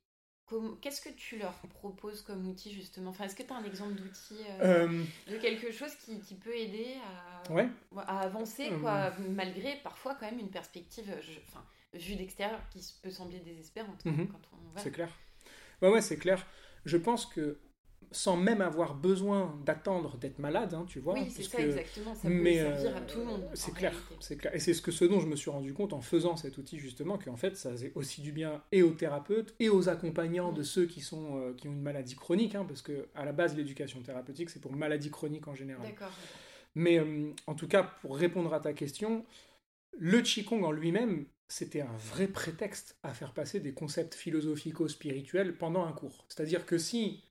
[0.82, 3.10] Qu'est-ce que tu leur proposes comme outil justement?
[3.10, 6.36] Enfin, Est-ce que tu as un exemple d'outil euh, euh, de quelque chose qui, qui
[6.36, 6.96] peut aider
[7.50, 9.12] à, à avancer quoi, euh.
[9.32, 11.12] malgré parfois quand même une perspective
[11.48, 14.28] enfin, vue d'extérieur qui peut sembler désespérante mhm.
[14.28, 15.10] quand on C'est clair.
[15.82, 16.46] Ouais, ouais, c'est clair.
[16.86, 17.58] Je pense que
[18.16, 21.16] sans même avoir besoin d'attendre d'être malade, hein, tu vois.
[21.16, 22.16] Oui, c'est ça, exactement.
[22.16, 23.44] Ça mais, peut servir à tout le monde.
[23.44, 24.56] Euh, c'est clair, c'est clair.
[24.56, 26.80] Et c'est ce, que, ce dont je me suis rendu compte en faisant cet outil,
[26.80, 30.64] justement, qu'en fait, ça faisait aussi du bien et aux thérapeutes et aux accompagnants de
[30.64, 33.56] ceux qui, sont, euh, qui ont une maladie chronique, hein, parce que à la base,
[33.58, 35.86] l'éducation thérapeutique, c'est pour maladie chronique en général.
[35.86, 36.14] D'accord.
[36.74, 39.26] Mais euh, en tout cas, pour répondre à ta question,
[39.98, 45.86] le Qigong en lui-même, c'était un vrai prétexte à faire passer des concepts philosophico-spirituels pendant
[45.86, 46.26] un cours.
[46.30, 47.25] C'est-à-dire que si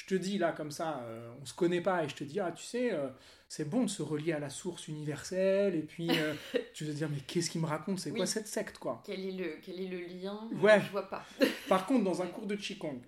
[0.00, 2.40] je te dis là comme ça, euh, on se connaît pas et je te dis
[2.40, 3.08] ah tu sais euh,
[3.48, 6.34] c'est bon de se relier à la source universelle et puis euh,
[6.74, 7.98] tu vas te dire mais qu'est-ce qu'il me raconte?
[7.98, 9.02] C'est quoi cette secte quoi?
[9.04, 10.48] Quel est le quel est le lien?
[10.62, 10.80] Ouais.
[10.80, 11.26] je vois pas.
[11.68, 13.02] Par contre dans un cours de qigong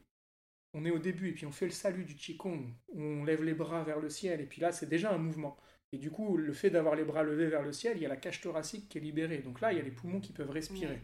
[0.75, 2.67] on est au début et puis on fait le salut du qigong.
[2.95, 5.57] On lève les bras vers le ciel et puis là c'est déjà un mouvement.
[5.93, 8.11] Et du coup le fait d'avoir les bras levés vers le ciel il y a
[8.11, 9.39] la cage thoracique qui est libérée.
[9.39, 11.01] Donc là il y a les poumons qui peuvent respirer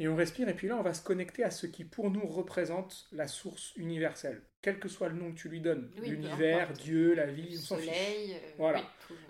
[0.00, 2.24] et on respire, et puis là, on va se connecter à ce qui, pour nous,
[2.24, 4.42] représente la source universelle.
[4.62, 8.34] Quel que soit le nom que tu lui donnes, l'univers, Dieu, la vie, le soleil.
[8.34, 8.82] Euh, voilà.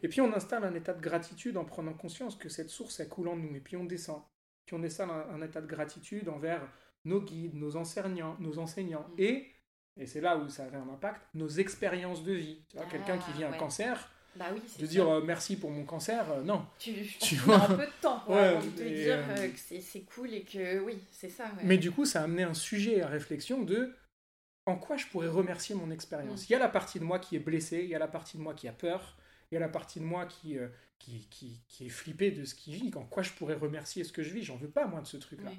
[0.02, 3.08] et puis on installe un état de gratitude en prenant conscience que cette source, elle
[3.08, 3.54] coule en nous.
[3.56, 4.22] Et puis on descend.
[4.66, 6.70] Puis on installe un, état de gratitude envers
[7.06, 9.08] nos guides, nos enseignants, nos enseignants.
[9.16, 9.20] Mm.
[9.22, 9.46] Et,
[9.96, 12.66] et c'est là où ça avait un impact, nos expériences de vie.
[12.68, 15.70] Tu vois, quelqu'un qui vit un ah, cancer, bah oui, de dire euh, merci pour
[15.70, 16.64] mon cancer, euh, non.
[16.78, 20.42] Tu, tu vois un peu de temps pour te dire euh, que c'est cool et
[20.42, 21.50] que oui, c'est ça.
[21.64, 23.94] Mais du coup, ça a amené un sujet à réflexion de
[24.66, 26.42] en quoi je pourrais remercier mon expérience.
[26.42, 26.46] Mm.
[26.48, 28.36] Il y a la partie de moi qui est blessée, il y a la partie
[28.36, 29.16] de moi qui a peur,
[29.50, 30.56] il y a la partie de moi qui,
[30.98, 32.92] qui, qui, qui, est flippée de ce qui vit.
[32.94, 35.16] En quoi je pourrais remercier ce que je vis J'en veux pas, moi, de ce
[35.16, 35.50] truc-là.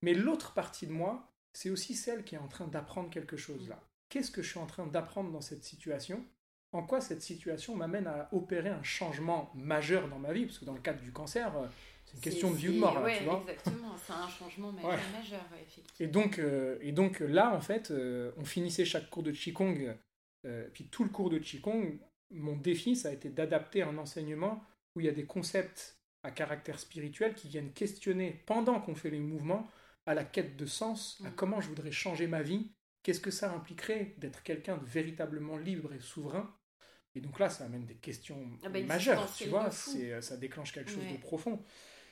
[0.00, 3.68] Mais l'autre partie de moi, c'est aussi celle qui est en train d'apprendre quelque chose
[3.68, 3.82] là.
[4.08, 6.24] Qu'est-ce que je suis en train d'apprendre dans cette situation
[6.72, 10.64] en quoi cette situation m'amène à opérer un changement majeur dans ma vie, parce que
[10.64, 11.66] dans le cadre du cancer, euh,
[12.06, 13.44] c'est une question de vie ou de mort, tu vois.
[13.48, 15.90] Exactement, c'est un changement majeur, effectivement.
[16.00, 19.94] Et donc, euh, et donc là, en fait, euh, on finissait chaque cours de Qigong,
[20.72, 21.98] puis tout le cours de Qigong,
[22.30, 24.64] mon défi, ça a été d'adapter un enseignement
[24.96, 29.10] où il y a des concepts à caractère spirituel qui viennent questionner, pendant qu'on fait
[29.10, 29.68] les mouvements,
[30.06, 31.34] à la quête de sens, à mm.
[31.34, 32.70] comment je voudrais changer ma vie,
[33.02, 36.52] qu'est-ce que ça impliquerait d'être quelqu'un de véritablement libre et souverain,
[37.14, 40.72] et donc là, ça amène des questions ah bah, majeures, tu vois, c'est, ça déclenche
[40.72, 41.60] quelque chose de profond.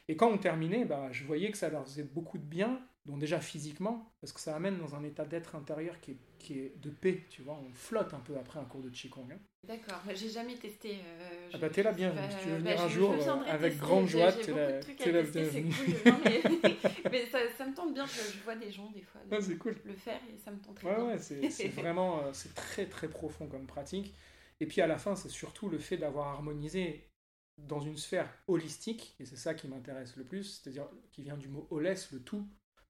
[0.08, 3.18] Et quand on terminait, bah, je voyais que ça leur faisait beaucoup de bien, donc
[3.18, 6.74] déjà physiquement, parce que ça amène dans un état d'être intérieur qui est, qui est
[6.80, 9.28] de paix, tu vois, on flotte un peu après un cours de Qigong.
[9.32, 9.38] Hein.
[9.66, 10.94] D'accord, j'ai jamais testé.
[10.94, 13.78] Euh, ah bah t'es là bien, si tu veux venir bah, un jour, euh, avec
[13.78, 16.42] grande joie, t'es là, t'es là cool, mais,
[17.10, 19.76] mais ça, ça, me tente bien, je, je, vois des gens des fois ah, cool.
[19.84, 21.06] le faire et ça me tente très ouais, bien.
[21.06, 24.14] Ouais, c'est vraiment, euh, c'est très très profond comme pratique.
[24.60, 27.10] Et puis à la fin, c'est surtout le fait d'avoir harmonisé
[27.58, 31.48] dans une sphère holistique, et c'est ça qui m'intéresse le plus, c'est-à-dire qui vient du
[31.48, 32.46] mot holes, le tout,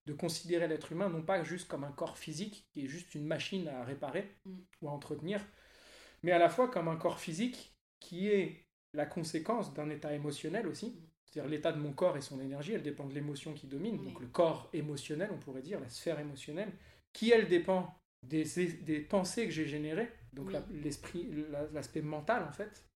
[0.06, 3.26] de considérer l'être humain non pas juste comme un corps physique, qui est juste une
[3.26, 4.58] machine à réparer mm.
[4.82, 5.44] ou à entretenir,
[6.22, 10.66] mais à la fois comme un corps physique qui est la conséquence d'un état émotionnel
[10.66, 10.86] aussi.
[10.86, 11.06] Mm.
[11.24, 14.18] C'est-à-dire l'état de mon corps et son énergie, elle dépend de l'émotion qui domine, donc
[14.20, 16.72] le corps émotionnel, on pourrait dire, la sphère émotionnelle,
[17.12, 17.94] qui elle dépend
[18.24, 18.44] des,
[18.82, 21.28] des pensées que j'ai générées, donc l'esprit,
[21.72, 22.86] l'aspect mental en fait,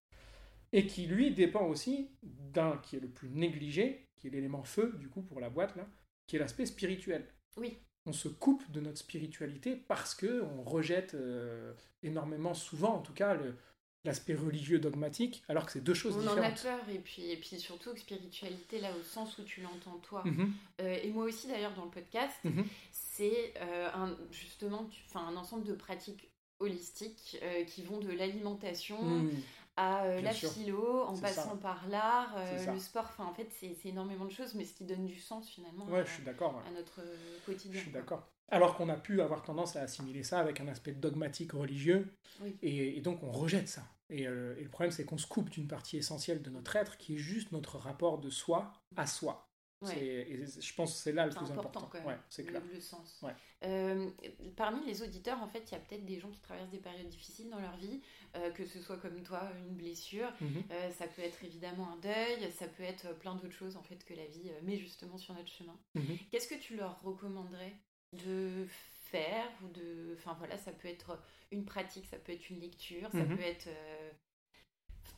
[0.72, 4.94] et qui lui dépend aussi d'un qui est le plus négligé, qui est l'élément feu
[4.98, 5.86] du coup pour la boîte là,
[6.26, 7.26] qui est l'aspect spirituel.
[7.56, 7.78] Oui.
[8.06, 11.72] On se coupe de notre spiritualité parce que on rejette euh,
[12.02, 13.56] énormément souvent, en tout cas, le,
[14.04, 16.38] l'aspect religieux dogmatique, alors que c'est deux choses différentes.
[16.38, 19.44] On en a peur, et puis, et puis surtout que spiritualité, là, au sens où
[19.44, 20.52] tu l'entends toi, mhm.
[20.82, 22.64] euh, et moi aussi d'ailleurs dans le podcast, mhm.
[22.92, 26.30] c'est euh, un, justement un ensemble de pratiques
[26.60, 29.30] holistiques euh, qui vont de l'alimentation hmm.
[29.76, 32.36] à la philo, en passant par l'art,
[32.72, 35.48] le sport, enfin en fait c'est énormément de choses, mais ce qui donne du sens
[35.50, 37.00] finalement ouais, je suis à notre
[37.44, 37.78] quotidien.
[37.78, 38.26] Je suis d'accord.
[38.48, 42.14] Alors qu'on a pu avoir tendance à assimiler ça avec un aspect dogmatique religieux,
[42.62, 43.82] et, donc on rejette ça.
[44.10, 47.14] Euh, et, le problème, c'est qu'on se coupe d'une partie essentielle de notre être, qui
[47.14, 49.48] est juste notre rapport de soi à soi.
[49.96, 51.90] Et je pense que c'est là le plus important.
[52.30, 52.62] c'est clair.
[52.72, 53.22] Le, sens.
[53.64, 54.10] Euh,
[54.56, 57.08] parmi les auditeurs, en fait, il y a peut-être des gens qui traversent des périodes
[57.08, 58.00] difficiles dans leur vie,
[58.36, 60.30] euh, que ce soit comme toi, une blessure.
[60.40, 60.64] Mhm.
[60.90, 64.14] ça peut être évidemment un deuil, ça peut être plein d'autres choses en fait que
[64.14, 65.78] la vie met justement sur notre chemin.
[65.94, 66.18] Mhm.
[66.30, 67.74] Qu'est-ce que tu leur recommanderais
[68.14, 68.66] de
[69.04, 71.18] faire ou de enfin voilà ça peut être
[71.50, 73.36] une pratique ça peut être une lecture ça mhm.
[73.36, 74.10] peut être euh,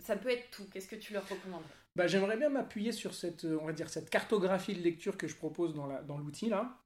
[0.00, 1.62] ça peut être tout qu'est-ce que tu leur recommandes
[1.94, 5.36] bah, j'aimerais bien m'appuyer sur cette on va dire cette cartographie de lecture que je
[5.36, 6.82] propose dans l'outil là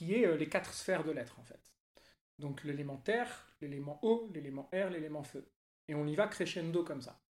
[0.00, 1.60] qui est euh, les quatre sphères de l'être en fait
[2.38, 5.46] donc l'élément terre l'élément eau l'élément air l'élément feu
[5.88, 7.20] et on y va crescendo comme ça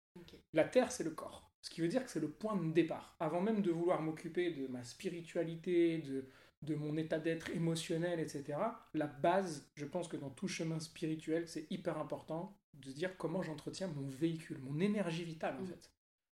[0.53, 3.15] la terre c'est le corps ce qui veut dire que c'est le point de départ
[3.19, 6.29] avant même de vouloir m'occuper de ma spiritualité de
[6.61, 8.59] de mon état d'être émotionnel, etc.
[8.93, 13.17] La base, je pense que dans tout chemin spirituel, c'est hyper important de se dire
[13.17, 15.67] comment j'entretiens mon véhicule, mon énergie vitale en mm.
[15.67, 15.91] fait.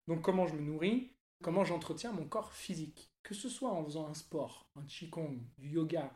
[0.07, 3.11] Donc comment je me nourris, comment j'entretiens mon corps physique.
[3.23, 6.13] Que ce soit en faisant un sport, un qigong, du yoga,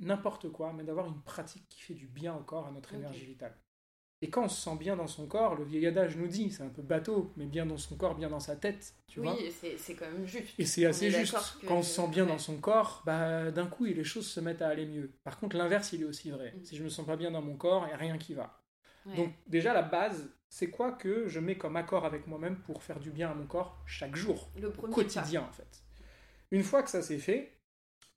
[0.00, 3.24] n'importe quoi, mais d'avoir une pratique qui fait du bien au corps, à notre énergie
[3.24, 3.56] vitale.
[4.22, 6.62] Et quand on se sent bien dans son corps, le vieil adage nous dit, c'est
[6.62, 9.36] un peu bateau, mais bien dans son corps, bien dans sa tête, tu oui, vois.
[9.36, 10.58] Oui, c'est quand même juste.
[10.58, 11.36] Et c'est assez juste.
[11.66, 14.62] Quand on se sent bien dans son corps, bah, d'un coup, les choses se mettent
[14.62, 15.12] à aller mieux.
[15.24, 16.54] Par contre, l'inverse, il est aussi vrai.
[16.56, 16.64] Mm.
[16.64, 18.64] Si je me sens pas bien dans mon corps, il n'y a rien qui va.
[19.16, 23.00] Donc déjà la base, c'est quoi que je mets comme accord avec moi-même pour faire
[23.00, 25.82] du bien à mon corps chaque jour, le au quotidien en fait.
[26.50, 27.53] Une fois que ça c'est fait,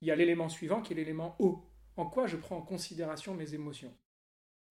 [0.00, 1.64] il y a l'élément suivant qui est l'élément O.
[1.96, 3.96] En quoi je prends en considération mes émotions?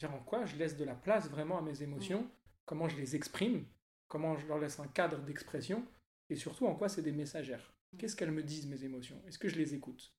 [0.03, 2.29] En quoi je laisse de la place vraiment à mes émotions
[2.65, 3.65] Comment je les exprime
[4.07, 5.85] Comment je leur laisse un cadre d'expression
[6.29, 9.21] Et surtout en quoi c'est des messagères Qu'est-ce qu'elles me disent mes émotions?
[9.27, 10.13] Est-ce que je les écoute?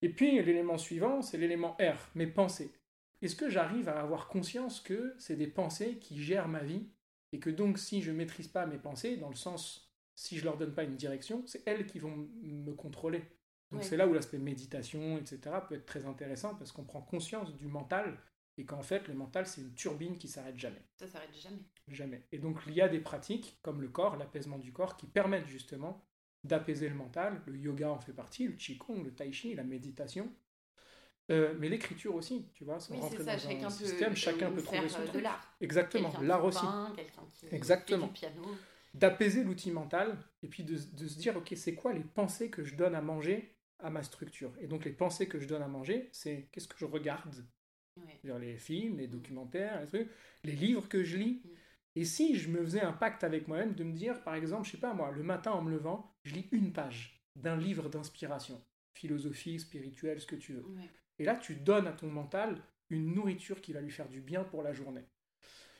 [0.00, 2.72] Et puis l'élément suivant, c'est l'élément R, mes pensées.
[3.20, 6.88] Est-ce que j'arrive à avoir conscience que c'est des pensées qui gèrent ma vie
[7.32, 10.44] et que donc si je ne maîtrise pas mes pensées, dans le sens si je
[10.44, 13.24] leur donne pas une direction, c'est elles qui vont me contrôler?
[13.74, 15.40] Donc c'est là où l'aspect méditation, etc.
[15.68, 18.16] peut être très intéressant parce qu'on prend conscience du mental
[18.56, 20.82] et qu'en fait le mental c'est une turbine qui s'arrête jamais.
[20.96, 21.62] Ça s'arrête jamais.
[21.88, 22.22] Jamais.
[22.32, 25.48] Et donc il y a des pratiques comme le corps, l'apaisement du corps qui permettent
[25.48, 26.04] justement
[26.44, 27.42] d'apaiser le mental.
[27.46, 30.30] Le yoga en fait partie, le qigong, le tai chi, la méditation.
[31.30, 35.00] Euh, mais l'écriture aussi, tu vois, oui, ça, chacun peut, système, chacun peut trouver son
[35.00, 35.24] euh, truc.
[35.62, 36.66] Exactement, l'art aussi.
[37.38, 38.12] Qui Exactement.
[38.92, 42.62] D'apaiser l'outil mental et puis de, de se dire, ok, c'est quoi les pensées que
[42.62, 45.68] je donne à manger à ma structure Et donc les pensées que je donne à
[45.68, 47.44] manger, c'est qu'est-ce que je regarde?
[47.96, 48.38] Ouais.
[48.40, 50.10] Les films, les documentaires, les trucs,
[50.42, 51.42] les livres que je lis.
[51.44, 51.48] Mm.
[51.96, 54.72] Et si je me faisais un pacte avec moi-même de me dire, par exemple, je
[54.72, 58.60] sais pas moi, le matin en me levant, je lis une page d'un livre d'inspiration,
[58.94, 60.64] philosophie, spirituelle, ce que tu veux.
[61.18, 62.60] Et là, tu donnes à ton mental
[62.90, 65.04] une nourriture qui va lui faire du bien pour la journée.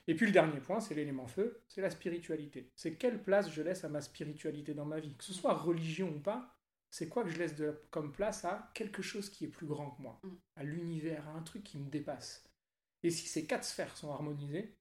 [0.06, 2.70] Et puis le dernier point, c'est l'élément feu, c'est la spiritualité.
[2.76, 5.14] C'est quelle place je laisse à ma spiritualité dans ma vie?
[5.16, 6.54] Que ce soit religion ou pas,
[6.94, 9.90] c'est quoi que je laisse de, comme place à quelque chose qui est plus grand
[9.90, 10.28] que moi, mm.
[10.54, 12.44] à l'univers, à un truc qui me dépasse.
[13.02, 14.76] Et si ces quatre sphères sont harmonisées,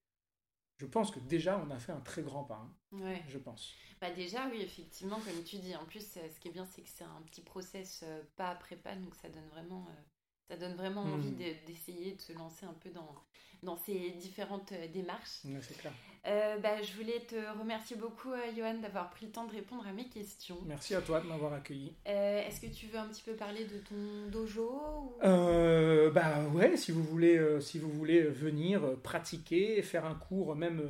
[0.77, 2.69] je pense que déjà on a fait un très grand pas.
[2.93, 3.15] Hein.
[3.27, 3.73] Je pense.
[3.99, 5.75] Bah déjà oui effectivement comme tu dis.
[5.75, 8.75] En plus ce qui est bien c'est que c'est un petit process euh, pas après
[8.75, 10.01] pas donc ça donne vraiment euh,
[10.47, 11.55] ça donne vraiment envie hmm.
[11.65, 13.15] d'essayer de se lancer un peu dans,
[13.63, 15.41] dans ces différentes euh, démarches.
[15.61, 15.93] c'est clair.
[16.25, 19.85] Euh, bah, je voulais te remercier beaucoup, euh, Johan, d'avoir pris le temps de répondre
[19.85, 20.57] à mes questions.
[20.65, 21.93] Merci à toi de m'avoir accueilli.
[22.05, 27.03] Est-ce que tu veux un petit peu parler de ton dojo Bah ouais, si vous
[27.03, 30.81] voulez, si vous voulez venir pratiquer, faire un cours, même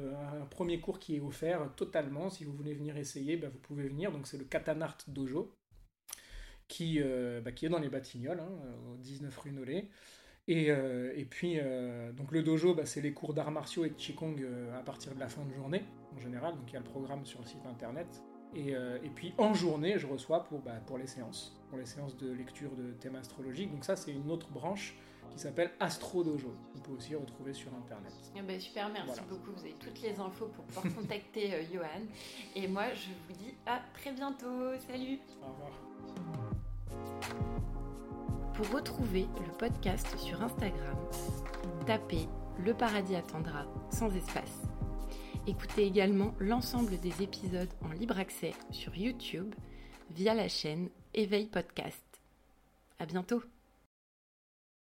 [0.41, 3.87] un premier cours qui est offert totalement, si vous voulez venir essayer, bah, vous pouvez
[3.87, 4.11] venir.
[4.11, 5.51] Donc c'est le Katanart Dojo
[6.67, 8.51] qui, euh, bah, qui est dans les Batignolles, hein,
[8.91, 9.87] au 19 rue Nollet.
[10.47, 13.89] Et, euh, et puis, euh, donc le dojo, bah, c'est les cours d'arts martiaux et
[13.89, 14.35] de Qigong
[14.77, 15.83] à partir de la fin de journée,
[16.15, 16.55] en général.
[16.55, 18.07] Donc il y a le programme sur le site internet.
[18.55, 22.15] Et, et puis en journée, je reçois pour, bah, pour les séances, pour les séances
[22.17, 23.71] de lecture de thèmes astrologiques.
[23.71, 24.95] Donc ça, c'est une autre branche
[25.31, 26.53] qui s'appelle Astro Dojo.
[26.75, 28.13] On peut aussi retrouver sur internet.
[28.35, 29.51] Eh ben, super, merci beaucoup.
[29.53, 32.05] Vous avez toutes les infos pour pouvoir contacter Johan.
[32.55, 34.77] Et moi, je vous dis à très bientôt.
[34.87, 35.17] Salut.
[35.41, 35.71] Au revoir.
[38.53, 40.97] Pour retrouver le podcast sur Instagram,
[41.85, 42.27] tapez
[42.59, 44.61] Le Paradis attendra sans espace.
[45.47, 49.53] Écoutez également l'ensemble des épisodes en libre accès sur YouTube
[50.11, 52.21] via la chaîne Éveil Podcast.
[52.99, 53.43] À bientôt!